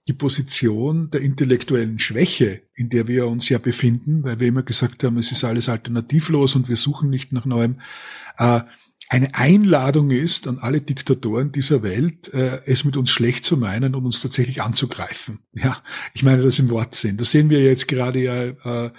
die 0.09 0.13
Position 0.13 1.11
der 1.11 1.21
intellektuellen 1.21 1.99
Schwäche, 1.99 2.63
in 2.73 2.89
der 2.89 3.07
wir 3.07 3.27
uns 3.27 3.47
ja 3.47 3.59
befinden, 3.59 4.23
weil 4.23 4.39
wir 4.39 4.47
immer 4.47 4.63
gesagt 4.63 5.03
haben, 5.03 5.19
es 5.19 5.31
ist 5.31 5.43
alles 5.43 5.69
alternativlos 5.69 6.55
und 6.55 6.67
wir 6.67 6.77
suchen 6.77 7.11
nicht 7.11 7.31
nach 7.31 7.45
Neuem, 7.45 7.79
äh, 8.39 8.61
eine 9.07 9.33
Einladung 9.35 10.11
ist 10.11 10.47
an 10.47 10.59
alle 10.59 10.81
Diktatoren 10.81 11.51
dieser 11.51 11.83
Welt, 11.83 12.33
äh, 12.33 12.61
es 12.65 12.83
mit 12.83 12.97
uns 12.97 13.11
schlecht 13.11 13.45
zu 13.45 13.55
meinen 13.55 13.95
und 13.95 14.05
uns 14.05 14.19
tatsächlich 14.19 14.61
anzugreifen. 14.61 15.39
Ja, 15.53 15.77
ich 16.13 16.23
meine 16.23 16.43
das 16.43 16.59
im 16.59 16.69
Wortsinn. 16.69 17.17
Das 17.17 17.31
sehen 17.31 17.49
wir 17.49 17.61
jetzt 17.61 17.87
gerade 17.87 18.19
ja 18.19 18.85
äh, 18.85 18.91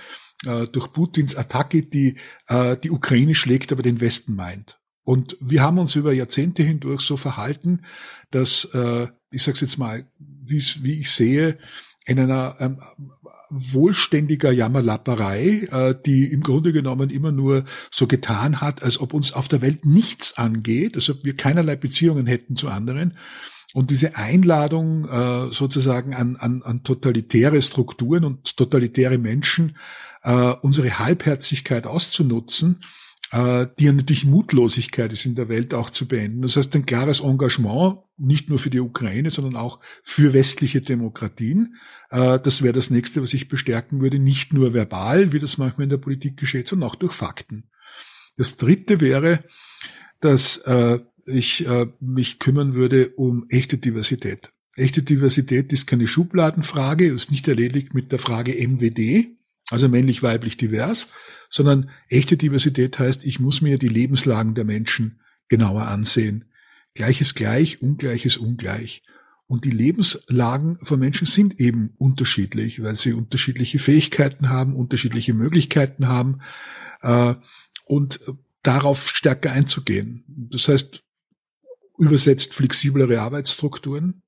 durch 0.72 0.92
Putins 0.94 1.36
Attacke, 1.36 1.82
die 1.82 2.16
die 2.82 2.90
Ukraine 2.90 3.34
schlägt, 3.34 3.72
aber 3.72 3.82
den 3.82 4.00
Westen 4.00 4.34
meint. 4.34 4.79
Und 5.04 5.36
wir 5.40 5.62
haben 5.62 5.78
uns 5.78 5.94
über 5.96 6.12
Jahrzehnte 6.12 6.62
hindurch 6.62 7.00
so 7.00 7.16
verhalten, 7.16 7.82
dass, 8.30 8.66
äh, 8.74 9.08
ich 9.30 9.42
sage 9.42 9.58
jetzt 9.60 9.78
mal, 9.78 10.06
wie 10.18 11.00
ich 11.00 11.10
sehe, 11.10 11.58
in 12.06 12.18
einer 12.18 12.56
ähm, 12.60 12.80
wohlständiger 13.50 14.52
Jammerlapperei, 14.52 15.68
äh, 15.70 15.94
die 16.04 16.24
im 16.24 16.42
Grunde 16.42 16.72
genommen 16.72 17.10
immer 17.10 17.32
nur 17.32 17.64
so 17.90 18.06
getan 18.06 18.60
hat, 18.60 18.82
als 18.82 19.00
ob 19.00 19.12
uns 19.12 19.32
auf 19.32 19.48
der 19.48 19.60
Welt 19.60 19.84
nichts 19.84 20.38
angeht, 20.38 20.96
als 20.96 21.10
ob 21.10 21.24
wir 21.24 21.36
keinerlei 21.36 21.76
Beziehungen 21.76 22.26
hätten 22.26 22.56
zu 22.56 22.68
anderen. 22.68 23.16
Und 23.72 23.90
diese 23.90 24.16
Einladung 24.16 25.08
äh, 25.08 25.52
sozusagen 25.52 26.14
an, 26.14 26.36
an, 26.36 26.62
an 26.62 26.82
totalitäre 26.82 27.62
Strukturen 27.62 28.24
und 28.24 28.56
totalitäre 28.56 29.18
Menschen, 29.18 29.76
äh, 30.22 30.52
unsere 30.62 30.98
Halbherzigkeit 30.98 31.86
auszunutzen, 31.86 32.82
die 33.32 33.84
ja 33.84 33.92
natürlich 33.92 34.26
Mutlosigkeit 34.26 35.12
ist 35.12 35.24
in 35.24 35.36
der 35.36 35.48
Welt 35.48 35.72
auch 35.72 35.90
zu 35.90 36.08
beenden. 36.08 36.42
Das 36.42 36.56
heißt, 36.56 36.74
ein 36.74 36.84
klares 36.84 37.20
Engagement, 37.20 37.98
nicht 38.16 38.48
nur 38.48 38.58
für 38.58 38.70
die 38.70 38.80
Ukraine, 38.80 39.30
sondern 39.30 39.54
auch 39.54 39.78
für 40.02 40.32
westliche 40.32 40.80
Demokratien. 40.80 41.76
Äh, 42.10 42.40
das 42.40 42.62
wäre 42.62 42.72
das 42.72 42.90
nächste, 42.90 43.22
was 43.22 43.32
ich 43.32 43.48
bestärken 43.48 44.00
würde, 44.00 44.18
nicht 44.18 44.52
nur 44.52 44.74
verbal, 44.74 45.32
wie 45.32 45.38
das 45.38 45.58
manchmal 45.58 45.84
in 45.84 45.90
der 45.90 45.98
Politik 45.98 46.36
geschieht, 46.38 46.66
sondern 46.66 46.90
auch 46.90 46.96
durch 46.96 47.12
Fakten. 47.12 47.70
Das 48.36 48.56
dritte 48.56 49.00
wäre, 49.00 49.44
dass 50.20 50.56
äh, 50.58 50.98
ich 51.26 51.66
mich 52.00 52.40
kümmern 52.40 52.74
würde 52.74 53.10
um 53.10 53.46
echte 53.50 53.78
Diversität. 53.78 54.50
Echte 54.74 55.02
Diversität 55.02 55.72
ist 55.72 55.86
keine 55.86 56.08
Schubladenfrage, 56.08 57.06
ist 57.06 57.30
nicht 57.30 57.46
erledigt 57.46 57.94
mit 57.94 58.10
der 58.10 58.18
Frage 58.18 58.52
MWD, 58.66 59.36
also 59.70 59.88
männlich-weiblich 59.88 60.56
divers, 60.56 61.08
sondern 61.48 61.90
echte 62.08 62.36
Diversität 62.36 62.98
heißt, 62.98 63.24
ich 63.24 63.40
muss 63.40 63.60
mir 63.60 63.78
die 63.78 63.88
Lebenslagen 63.88 64.54
der 64.54 64.64
Menschen 64.64 65.20
genauer 65.48 65.86
ansehen. 65.86 66.46
Gleiches 66.94 67.34
gleich, 67.34 67.82
Ungleiches 67.82 68.36
ungleich. 68.36 69.02
Und 69.46 69.64
die 69.64 69.70
Lebenslagen 69.70 70.78
von 70.78 71.00
Menschen 71.00 71.26
sind 71.26 71.60
eben 71.60 71.94
unterschiedlich, 71.98 72.82
weil 72.82 72.94
sie 72.94 73.12
unterschiedliche 73.12 73.80
Fähigkeiten 73.80 74.48
haben, 74.48 74.76
unterschiedliche 74.76 75.34
Möglichkeiten 75.34 76.06
haben 76.06 76.40
äh, 77.02 77.34
und 77.84 78.20
darauf 78.62 79.08
stärker 79.08 79.50
einzugehen. 79.50 80.24
Das 80.28 80.68
heißt, 80.68 81.02
übersetzt 81.98 82.54
flexiblere 82.54 83.20
Arbeitsstrukturen, 83.20 84.22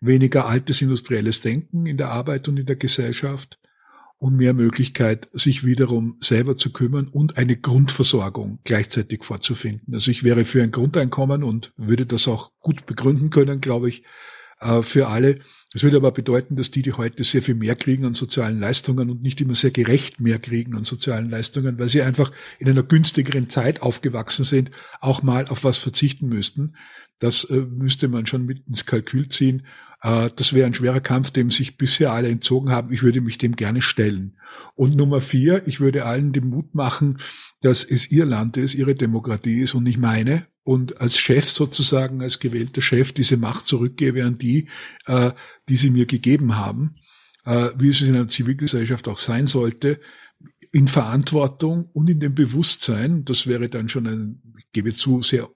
weniger 0.00 0.46
altes 0.46 0.82
industrielles 0.82 1.42
Denken 1.42 1.86
in 1.86 1.96
der 1.96 2.10
Arbeit 2.10 2.48
und 2.48 2.58
in 2.58 2.66
der 2.66 2.76
Gesellschaft, 2.76 3.60
und 4.20 4.36
mehr 4.36 4.52
Möglichkeit, 4.52 5.28
sich 5.32 5.64
wiederum 5.64 6.18
selber 6.20 6.56
zu 6.56 6.70
kümmern 6.72 7.08
und 7.08 7.38
eine 7.38 7.56
Grundversorgung 7.56 8.60
gleichzeitig 8.64 9.24
vorzufinden. 9.24 9.94
Also 9.94 10.10
ich 10.10 10.22
wäre 10.24 10.44
für 10.44 10.62
ein 10.62 10.72
Grundeinkommen 10.72 11.42
und 11.42 11.72
würde 11.78 12.04
das 12.04 12.28
auch 12.28 12.52
gut 12.60 12.84
begründen 12.84 13.30
können, 13.30 13.62
glaube 13.62 13.88
ich, 13.88 14.04
äh, 14.60 14.82
für 14.82 15.08
alle. 15.08 15.40
Es 15.72 15.82
würde 15.82 15.98
aber 15.98 16.10
bedeuten, 16.10 16.56
dass 16.56 16.70
die, 16.70 16.82
die 16.82 16.92
heute 16.92 17.22
sehr 17.22 17.42
viel 17.42 17.54
mehr 17.54 17.76
kriegen 17.76 18.04
an 18.04 18.14
sozialen 18.14 18.58
Leistungen 18.58 19.08
und 19.08 19.22
nicht 19.22 19.40
immer 19.40 19.54
sehr 19.54 19.70
gerecht 19.70 20.20
mehr 20.20 20.38
kriegen 20.38 20.76
an 20.76 20.84
sozialen 20.84 21.30
Leistungen, 21.30 21.78
weil 21.78 21.88
sie 21.88 22.02
einfach 22.02 22.32
in 22.58 22.68
einer 22.68 22.82
günstigeren 22.82 23.48
Zeit 23.48 23.82
aufgewachsen 23.82 24.44
sind, 24.44 24.70
auch 25.00 25.22
mal 25.22 25.46
auf 25.46 25.62
was 25.62 25.78
verzichten 25.78 26.28
müssten. 26.28 26.74
Das 27.20 27.44
äh, 27.44 27.60
müsste 27.60 28.08
man 28.08 28.26
schon 28.26 28.46
mit 28.46 28.66
ins 28.66 28.86
Kalkül 28.86 29.28
ziehen. 29.28 29.66
Äh, 30.02 30.30
das 30.34 30.52
wäre 30.52 30.66
ein 30.66 30.74
schwerer 30.74 31.00
Kampf, 31.00 31.30
dem 31.30 31.50
sich 31.50 31.76
bisher 31.76 32.12
alle 32.12 32.28
entzogen 32.28 32.70
haben. 32.70 32.92
Ich 32.92 33.02
würde 33.02 33.20
mich 33.20 33.38
dem 33.38 33.54
gerne 33.54 33.82
stellen. 33.82 34.36
Und 34.74 34.96
Nummer 34.96 35.20
vier, 35.20 35.66
ich 35.68 35.80
würde 35.80 36.04
allen 36.04 36.32
den 36.32 36.48
Mut 36.48 36.74
machen, 36.74 37.18
dass 37.60 37.84
es 37.84 38.10
ihr 38.10 38.26
Land 38.26 38.56
ist, 38.56 38.74
ihre 38.74 38.94
Demokratie 38.94 39.60
ist 39.60 39.74
und 39.74 39.84
nicht 39.84 39.98
meine. 39.98 40.46
Und 40.62 41.00
als 41.00 41.18
Chef 41.18 41.48
sozusagen, 41.48 42.22
als 42.22 42.38
gewählter 42.38 42.82
Chef 42.82 43.12
diese 43.12 43.36
Macht 43.36 43.66
zurückgebe 43.66 44.24
an 44.24 44.38
die, 44.38 44.68
äh, 45.06 45.32
die 45.68 45.76
sie 45.76 45.90
mir 45.90 46.06
gegeben 46.06 46.56
haben, 46.56 46.92
äh, 47.44 47.70
wie 47.76 47.88
es 47.88 48.02
in 48.02 48.14
einer 48.14 48.28
Zivilgesellschaft 48.28 49.08
auch 49.08 49.18
sein 49.18 49.46
sollte, 49.46 50.00
in 50.72 50.86
Verantwortung 50.86 51.86
und 51.92 52.08
in 52.08 52.20
dem 52.20 52.34
Bewusstsein, 52.34 53.24
das 53.24 53.46
wäre 53.46 53.68
dann 53.68 53.88
schon 53.88 54.06
ein, 54.06 54.42
ich 54.58 54.70
gebe 54.72 54.94
zu, 54.94 55.22
sehr 55.22 55.48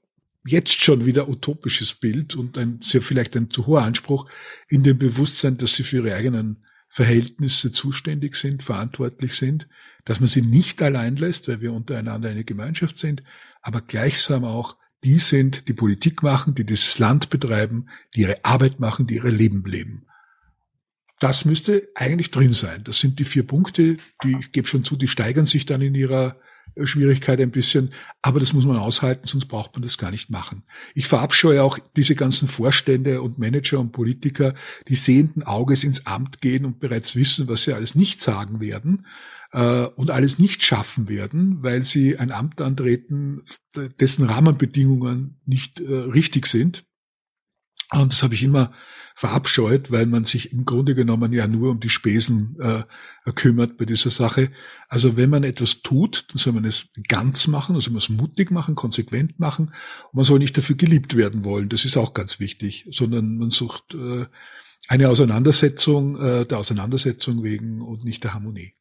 jetzt 0.46 0.82
schon 0.82 1.06
wieder 1.06 1.28
utopisches 1.28 1.94
Bild 1.94 2.37
und 2.37 2.58
ein 2.58 2.80
sehr 2.82 3.00
vielleicht 3.00 3.37
ein 3.37 3.50
zu 3.50 3.66
hoher 3.66 3.83
Anspruch 3.83 4.28
in 4.68 4.83
dem 4.83 4.98
Bewusstsein, 4.98 5.57
dass 5.57 5.74
sie 5.74 5.85
für 5.85 5.98
ihre 5.98 6.14
eigenen 6.14 6.64
Verhältnisse 6.88 7.72
zuständig 7.72 8.37
sind, 8.37 8.62
verantwortlich 8.62 9.35
sind, 9.35 9.68
dass 10.05 10.20
man 10.20 10.28
sie 10.28 10.42
nicht 10.42 10.83
allein 10.83 11.16
lässt, 11.16 11.48
weil 11.48 11.61
wir 11.61 11.72
untereinander 11.72 12.28
eine 12.28 12.44
Gemeinschaft 12.44 12.98
sind, 12.98 13.22
aber 13.62 13.81
gleichsam 13.81 14.44
auch 14.44 14.76
die 15.04 15.18
sind, 15.18 15.68
die 15.68 15.74
Politik 15.74 16.22
machen, 16.22 16.54
die 16.54 16.64
dieses 16.64 16.98
Land 16.98 17.30
betreiben, 17.30 17.86
die 18.14 18.22
ihre 18.22 18.44
Arbeit 18.44 18.80
machen, 18.80 19.06
die 19.06 19.16
ihre 19.16 19.30
Leben 19.30 19.64
leben. 19.64 20.06
Das 21.20 21.44
müsste 21.44 21.88
eigentlich 21.94 22.30
drin 22.30 22.52
sein. 22.52 22.82
Das 22.84 22.98
sind 22.98 23.18
die 23.18 23.24
vier 23.24 23.46
Punkte, 23.46 23.98
die, 24.22 24.36
ich 24.40 24.52
gebe 24.52 24.66
schon 24.66 24.84
zu, 24.84 24.96
die 24.96 25.08
steigern 25.08 25.46
sich 25.46 25.64
dann 25.64 25.80
in 25.80 25.94
ihrer 25.94 26.36
Schwierigkeit 26.82 27.40
ein 27.40 27.50
bisschen. 27.50 27.92
Aber 28.20 28.40
das 28.40 28.52
muss 28.52 28.64
man 28.64 28.78
aushalten, 28.78 29.28
sonst 29.28 29.46
braucht 29.46 29.74
man 29.74 29.82
das 29.82 29.96
gar 29.96 30.10
nicht 30.10 30.30
machen. 30.30 30.64
Ich 30.94 31.06
verabscheue 31.06 31.62
auch 31.62 31.78
diese 31.96 32.14
ganzen 32.14 32.48
Vorstände 32.48 33.22
und 33.22 33.38
Manager 33.38 33.78
und 33.78 33.92
Politiker, 33.92 34.54
die 34.88 34.96
sehenden 34.96 35.44
Auges 35.44 35.84
ins 35.84 36.06
Amt 36.06 36.40
gehen 36.40 36.64
und 36.64 36.80
bereits 36.80 37.14
wissen, 37.14 37.46
was 37.48 37.64
sie 37.64 37.74
alles 37.74 37.94
nicht 37.94 38.20
sagen 38.20 38.60
werden 38.60 39.06
äh, 39.54 39.86
und 39.96 40.10
alles 40.10 40.38
nicht 40.38 40.62
schaffen 40.62 41.08
werden, 41.08 41.62
weil 41.62 41.84
sie 41.84 42.18
ein 42.18 42.32
Amt 42.32 42.60
antreten, 42.60 43.42
dessen 44.00 44.26
Rahmenbedingungen 44.26 45.40
nicht 45.46 45.80
äh, 45.80 45.94
richtig 45.94 46.46
sind. 46.46 46.84
Und 47.92 48.12
das 48.12 48.22
habe 48.24 48.34
ich 48.34 48.42
immer 48.42 48.72
verabscheut, 49.14 49.92
weil 49.92 50.06
man 50.06 50.24
sich 50.24 50.52
im 50.52 50.64
Grunde 50.64 50.96
genommen 50.96 51.32
ja 51.32 51.46
nur 51.46 51.70
um 51.70 51.78
die 51.78 51.90
Spesen 51.90 52.56
äh, 52.58 52.82
kümmert 53.32 53.76
bei 53.76 53.84
dieser 53.84 54.10
Sache. 54.10 54.50
Also 54.88 55.16
wenn 55.16 55.30
man 55.30 55.44
etwas 55.44 55.82
tut, 55.82 56.26
dann 56.30 56.38
soll 56.38 56.54
man 56.54 56.64
es 56.64 56.88
ganz 57.06 57.46
machen, 57.46 57.76
also 57.76 57.90
man 57.90 57.98
es 57.98 58.08
mutig 58.08 58.50
machen, 58.50 58.74
konsequent 58.74 59.38
machen. 59.38 59.66
Und 59.66 60.14
man 60.14 60.24
soll 60.24 60.40
nicht 60.40 60.56
dafür 60.56 60.74
geliebt 60.74 61.16
werden 61.16 61.44
wollen, 61.44 61.68
das 61.68 61.84
ist 61.84 61.96
auch 61.96 62.14
ganz 62.14 62.40
wichtig, 62.40 62.88
sondern 62.90 63.38
man 63.38 63.52
sucht 63.52 63.94
äh, 63.94 64.26
eine 64.88 65.08
Auseinandersetzung 65.08 66.20
äh, 66.20 66.46
der 66.46 66.58
Auseinandersetzung 66.58 67.44
wegen 67.44 67.82
und 67.82 68.02
nicht 68.02 68.24
der 68.24 68.34
Harmonie. 68.34 68.74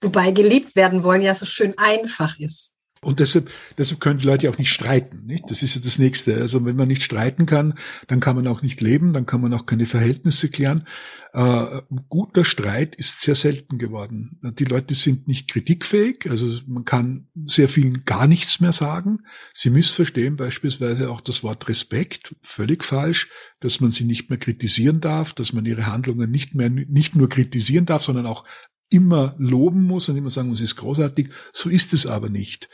Wobei 0.00 0.30
geliebt 0.32 0.76
werden 0.76 1.02
wollen 1.02 1.22
ja 1.22 1.34
so 1.34 1.46
schön 1.46 1.74
einfach 1.78 2.38
ist. 2.38 2.74
Und 3.04 3.18
deshalb, 3.18 3.50
deshalb 3.78 4.00
können 4.00 4.20
die 4.20 4.26
Leute 4.26 4.48
auch 4.48 4.58
nicht 4.58 4.70
streiten. 4.70 5.24
Nicht? 5.26 5.50
Das 5.50 5.64
ist 5.64 5.74
ja 5.74 5.80
das 5.82 5.98
Nächste. 5.98 6.36
Also 6.36 6.64
wenn 6.64 6.76
man 6.76 6.86
nicht 6.86 7.02
streiten 7.02 7.46
kann, 7.46 7.74
dann 8.06 8.20
kann 8.20 8.36
man 8.36 8.46
auch 8.46 8.62
nicht 8.62 8.80
leben, 8.80 9.12
dann 9.12 9.26
kann 9.26 9.40
man 9.40 9.52
auch 9.54 9.66
keine 9.66 9.86
Verhältnisse 9.86 10.48
klären. 10.48 10.86
Äh, 11.32 11.80
guter 12.08 12.44
Streit 12.44 12.94
ist 12.94 13.20
sehr 13.20 13.34
selten 13.34 13.78
geworden. 13.78 14.38
Die 14.42 14.66
Leute 14.66 14.94
sind 14.94 15.26
nicht 15.26 15.50
kritikfähig, 15.50 16.30
also 16.30 16.46
man 16.68 16.84
kann 16.84 17.26
sehr 17.46 17.68
vielen 17.68 18.04
gar 18.04 18.28
nichts 18.28 18.60
mehr 18.60 18.72
sagen. 18.72 19.18
Sie 19.52 19.70
missverstehen 19.70 20.36
beispielsweise 20.36 21.10
auch 21.10 21.22
das 21.22 21.42
Wort 21.42 21.68
Respekt, 21.68 22.36
völlig 22.42 22.84
falsch, 22.84 23.30
dass 23.58 23.80
man 23.80 23.90
sie 23.90 24.04
nicht 24.04 24.30
mehr 24.30 24.38
kritisieren 24.38 25.00
darf, 25.00 25.32
dass 25.32 25.52
man 25.52 25.66
ihre 25.66 25.86
Handlungen 25.86 26.30
nicht 26.30 26.54
mehr, 26.54 26.70
nicht 26.70 27.16
nur 27.16 27.28
kritisieren 27.28 27.86
darf, 27.86 28.04
sondern 28.04 28.26
auch 28.26 28.44
immer 28.92 29.34
loben 29.38 29.84
muss 29.84 30.08
und 30.08 30.16
immer 30.16 30.30
sagen 30.30 30.48
muss, 30.48 30.60
es 30.60 30.72
ist 30.72 30.76
großartig. 30.76 31.30
So 31.52 31.68
ist 31.68 31.92
es 31.92 32.06
aber 32.06 32.28
nicht. 32.28 32.68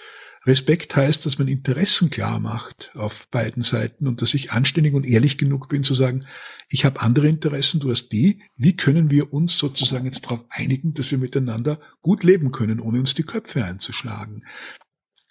Respekt 0.46 0.96
heißt, 0.96 1.26
dass 1.26 1.38
man 1.38 1.48
Interessen 1.48 2.10
klar 2.10 2.40
macht 2.40 2.92
auf 2.94 3.28
beiden 3.28 3.62
Seiten 3.62 4.06
und 4.06 4.22
dass 4.22 4.34
ich 4.34 4.52
anständig 4.52 4.94
und 4.94 5.04
ehrlich 5.04 5.36
genug 5.36 5.68
bin 5.68 5.84
zu 5.84 5.94
sagen, 5.94 6.24
ich 6.70 6.84
habe 6.84 7.00
andere 7.00 7.28
Interessen, 7.28 7.80
du 7.80 7.90
hast 7.90 8.10
die. 8.10 8.42
Wie 8.56 8.76
können 8.76 9.10
wir 9.10 9.32
uns 9.32 9.58
sozusagen 9.58 10.06
jetzt 10.06 10.24
darauf 10.26 10.44
einigen, 10.48 10.94
dass 10.94 11.10
wir 11.10 11.18
miteinander 11.18 11.80
gut 12.02 12.24
leben 12.24 12.52
können, 12.52 12.80
ohne 12.80 13.00
uns 13.00 13.14
die 13.14 13.24
Köpfe 13.24 13.64
einzuschlagen? 13.64 14.44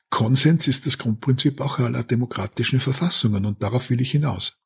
Konsens 0.09 0.67
ist 0.67 0.85
das 0.85 0.97
Grundprinzip 0.97 1.61
auch 1.61 1.79
aller 1.79 2.03
demokratischen 2.03 2.79
Verfassungen 2.79 3.45
und 3.45 3.61
darauf 3.61 3.89
will 3.89 4.01
ich 4.01 4.11
hinaus. 4.11 4.59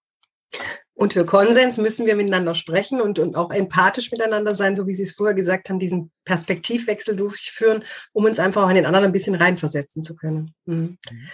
Und 0.93 1.13
für 1.13 1.25
Konsens 1.25 1.77
müssen 1.77 2.05
wir 2.05 2.15
miteinander 2.15 2.53
sprechen 2.53 3.01
und, 3.01 3.17
und 3.17 3.35
auch 3.35 3.51
empathisch 3.51 4.11
miteinander 4.11 4.55
sein, 4.55 4.75
so 4.75 4.87
wie 4.87 4.93
Sie 4.93 5.03
es 5.03 5.13
vorher 5.13 5.33
gesagt 5.33 5.69
haben, 5.69 5.79
diesen 5.79 6.11
Perspektivwechsel 6.25 7.15
durchführen, 7.15 7.83
um 8.11 8.25
uns 8.25 8.39
einfach 8.39 8.63
auch 8.63 8.69
in 8.69 8.75
den 8.75 8.85
anderen 8.85 9.05
ein 9.05 9.11
bisschen 9.11 9.35
reinversetzen 9.35 10.03
zu 10.03 10.15
können. 10.15 10.53
Mhm. 10.65 10.97
Mhm. 11.09 11.29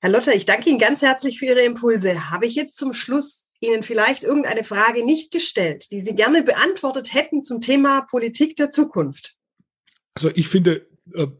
Herr 0.00 0.10
Lotter, 0.10 0.34
ich 0.34 0.46
danke 0.46 0.68
Ihnen 0.68 0.80
ganz 0.80 1.02
herzlich 1.02 1.38
für 1.38 1.46
Ihre 1.46 1.62
Impulse. 1.62 2.30
Habe 2.30 2.46
ich 2.46 2.56
jetzt 2.56 2.76
zum 2.76 2.92
Schluss 2.92 3.46
Ihnen 3.60 3.84
vielleicht 3.84 4.24
irgendeine 4.24 4.64
Frage 4.64 5.04
nicht 5.04 5.30
gestellt, 5.30 5.92
die 5.92 6.00
Sie 6.00 6.16
gerne 6.16 6.42
beantwortet 6.42 7.14
hätten 7.14 7.44
zum 7.44 7.60
Thema 7.60 8.06
Politik 8.10 8.56
der 8.56 8.70
Zukunft? 8.70 9.36
Also 10.14 10.30
ich 10.34 10.48
finde 10.48 10.88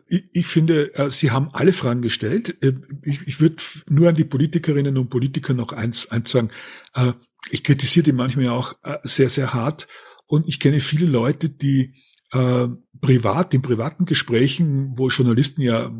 ich, 0.08 0.24
ich, 0.32 0.46
finde, 0.46 0.94
äh, 0.94 1.10
Sie 1.10 1.30
haben 1.30 1.50
alle 1.52 1.72
Fragen 1.72 2.02
gestellt. 2.02 2.56
Äh, 2.64 2.74
ich, 3.04 3.40
würde 3.40 3.56
nur 3.88 4.08
an 4.08 4.14
die 4.14 4.24
Politikerinnen 4.24 4.98
und 4.98 5.10
Politiker 5.10 5.54
noch 5.54 5.72
eins, 5.72 6.10
eins 6.10 6.30
sagen. 6.30 6.50
Äh, 6.94 7.12
ich 7.50 7.64
kritisiere 7.64 8.04
die 8.04 8.12
manchmal 8.12 8.48
auch 8.48 8.74
äh, 8.82 8.98
sehr, 9.02 9.28
sehr 9.28 9.54
hart. 9.54 9.86
Und 10.26 10.48
ich 10.48 10.60
kenne 10.60 10.80
viele 10.80 11.06
Leute, 11.06 11.48
die 11.48 11.94
äh, 12.32 12.68
privat, 13.00 13.54
in 13.54 13.62
privaten 13.62 14.04
Gesprächen, 14.04 14.94
wo 14.96 15.08
Journalisten 15.08 15.62
ja 15.62 15.90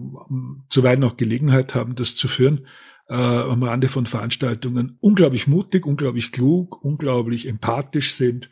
zuweilen 0.69 1.05
auch 1.05 1.17
Gelegenheit 1.17 1.75
haben, 1.75 1.95
das 1.95 2.15
zu 2.15 2.29
führen, 2.29 2.67
äh, 3.09 3.15
am 3.15 3.63
Rande 3.63 3.89
von 3.89 4.07
Veranstaltungen, 4.07 4.97
unglaublich 5.01 5.47
mutig, 5.47 5.87
unglaublich 5.87 6.33
klug, 6.33 6.83
unglaublich 6.83 7.49
empathisch 7.49 8.15
sind. 8.15 8.51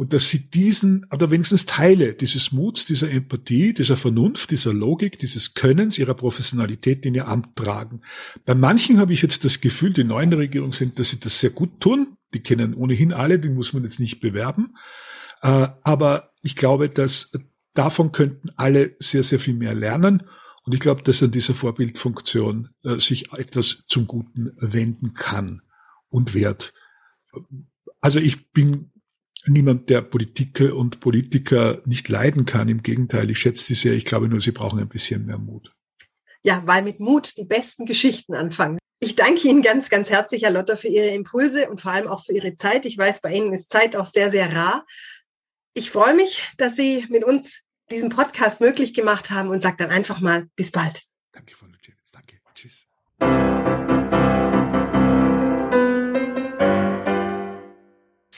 Und 0.00 0.14
dass 0.14 0.30
sie 0.30 0.48
diesen, 0.48 1.04
oder 1.12 1.30
wenigstens 1.30 1.66
Teile 1.66 2.14
dieses 2.14 2.52
Muts, 2.52 2.86
dieser 2.86 3.10
Empathie, 3.10 3.74
dieser 3.74 3.98
Vernunft, 3.98 4.50
dieser 4.50 4.72
Logik, 4.72 5.18
dieses 5.18 5.52
Könnens, 5.52 5.98
ihrer 5.98 6.14
Professionalität 6.14 7.04
in 7.04 7.14
ihr 7.14 7.28
Amt 7.28 7.54
tragen. 7.54 8.00
Bei 8.46 8.54
manchen 8.54 8.98
habe 8.98 9.12
ich 9.12 9.20
jetzt 9.20 9.44
das 9.44 9.60
Gefühl, 9.60 9.92
die 9.92 10.04
neuen 10.04 10.32
Regierung 10.32 10.72
sind, 10.72 10.98
dass 10.98 11.10
sie 11.10 11.20
das 11.20 11.38
sehr 11.38 11.50
gut 11.50 11.80
tun. 11.80 12.16
Die 12.32 12.40
kennen 12.42 12.72
ohnehin 12.72 13.12
alle, 13.12 13.38
die 13.38 13.50
muss 13.50 13.74
man 13.74 13.82
jetzt 13.82 14.00
nicht 14.00 14.20
bewerben. 14.20 14.74
Äh, 15.42 15.68
aber 15.82 16.30
ich 16.40 16.56
glaube, 16.56 16.88
dass 16.88 17.32
davon 17.74 18.10
könnten 18.10 18.48
alle 18.56 18.96
sehr, 19.00 19.22
sehr 19.22 19.38
viel 19.38 19.52
mehr 19.52 19.74
lernen. 19.74 20.22
Und 20.64 20.72
ich 20.72 20.80
glaube, 20.80 21.02
dass 21.02 21.22
an 21.22 21.30
dieser 21.30 21.52
Vorbildfunktion 21.52 22.70
äh, 22.84 22.98
sich 22.98 23.34
etwas 23.34 23.84
zum 23.86 24.06
Guten 24.06 24.50
wenden 24.56 25.12
kann 25.12 25.60
und 26.08 26.32
wird. 26.32 26.72
Also 28.00 28.18
ich 28.18 28.50
bin 28.52 28.90
niemand, 29.46 29.88
der 29.90 30.02
Politiker 30.02 30.74
und 30.74 31.00
Politiker 31.00 31.80
nicht 31.84 32.08
leiden 32.08 32.44
kann. 32.44 32.68
Im 32.68 32.82
Gegenteil, 32.82 33.30
ich 33.30 33.38
schätze 33.38 33.64
sie 33.64 33.74
sehr. 33.74 33.92
Ich 33.92 34.04
glaube 34.04 34.28
nur, 34.28 34.40
sie 34.40 34.52
brauchen 34.52 34.78
ein 34.78 34.88
bisschen 34.88 35.26
mehr 35.26 35.38
Mut. 35.38 35.72
Ja, 36.42 36.62
weil 36.66 36.82
mit 36.82 37.00
Mut 37.00 37.36
die 37.36 37.44
besten 37.44 37.86
Geschichten 37.86 38.34
anfangen. 38.34 38.78
Ich 39.02 39.14
danke 39.14 39.48
Ihnen 39.48 39.62
ganz, 39.62 39.88
ganz 39.88 40.10
herzlich, 40.10 40.42
Herr 40.42 40.50
Lotter, 40.50 40.76
für 40.76 40.88
Ihre 40.88 41.08
Impulse 41.08 41.70
und 41.70 41.80
vor 41.80 41.92
allem 41.92 42.06
auch 42.06 42.24
für 42.24 42.32
Ihre 42.32 42.54
Zeit. 42.54 42.84
Ich 42.84 42.98
weiß, 42.98 43.22
bei 43.22 43.32
Ihnen 43.32 43.52
ist 43.54 43.70
Zeit 43.70 43.96
auch 43.96 44.06
sehr, 44.06 44.30
sehr 44.30 44.54
rar. 44.54 44.86
Ich 45.74 45.90
freue 45.90 46.14
mich, 46.14 46.48
dass 46.58 46.76
Sie 46.76 47.06
mit 47.08 47.24
uns 47.24 47.62
diesen 47.90 48.10
Podcast 48.10 48.60
möglich 48.60 48.94
gemacht 48.94 49.30
haben 49.30 49.48
und 49.48 49.60
sage 49.60 49.76
dann 49.78 49.90
einfach 49.90 50.20
mal 50.20 50.48
bis 50.54 50.70
bald. 50.70 51.02
Danke, 51.32 51.56
Frau 51.56 51.66
Lutschewitz. 51.66 52.10
Danke. 52.12 52.40
Tschüss. 52.54 52.86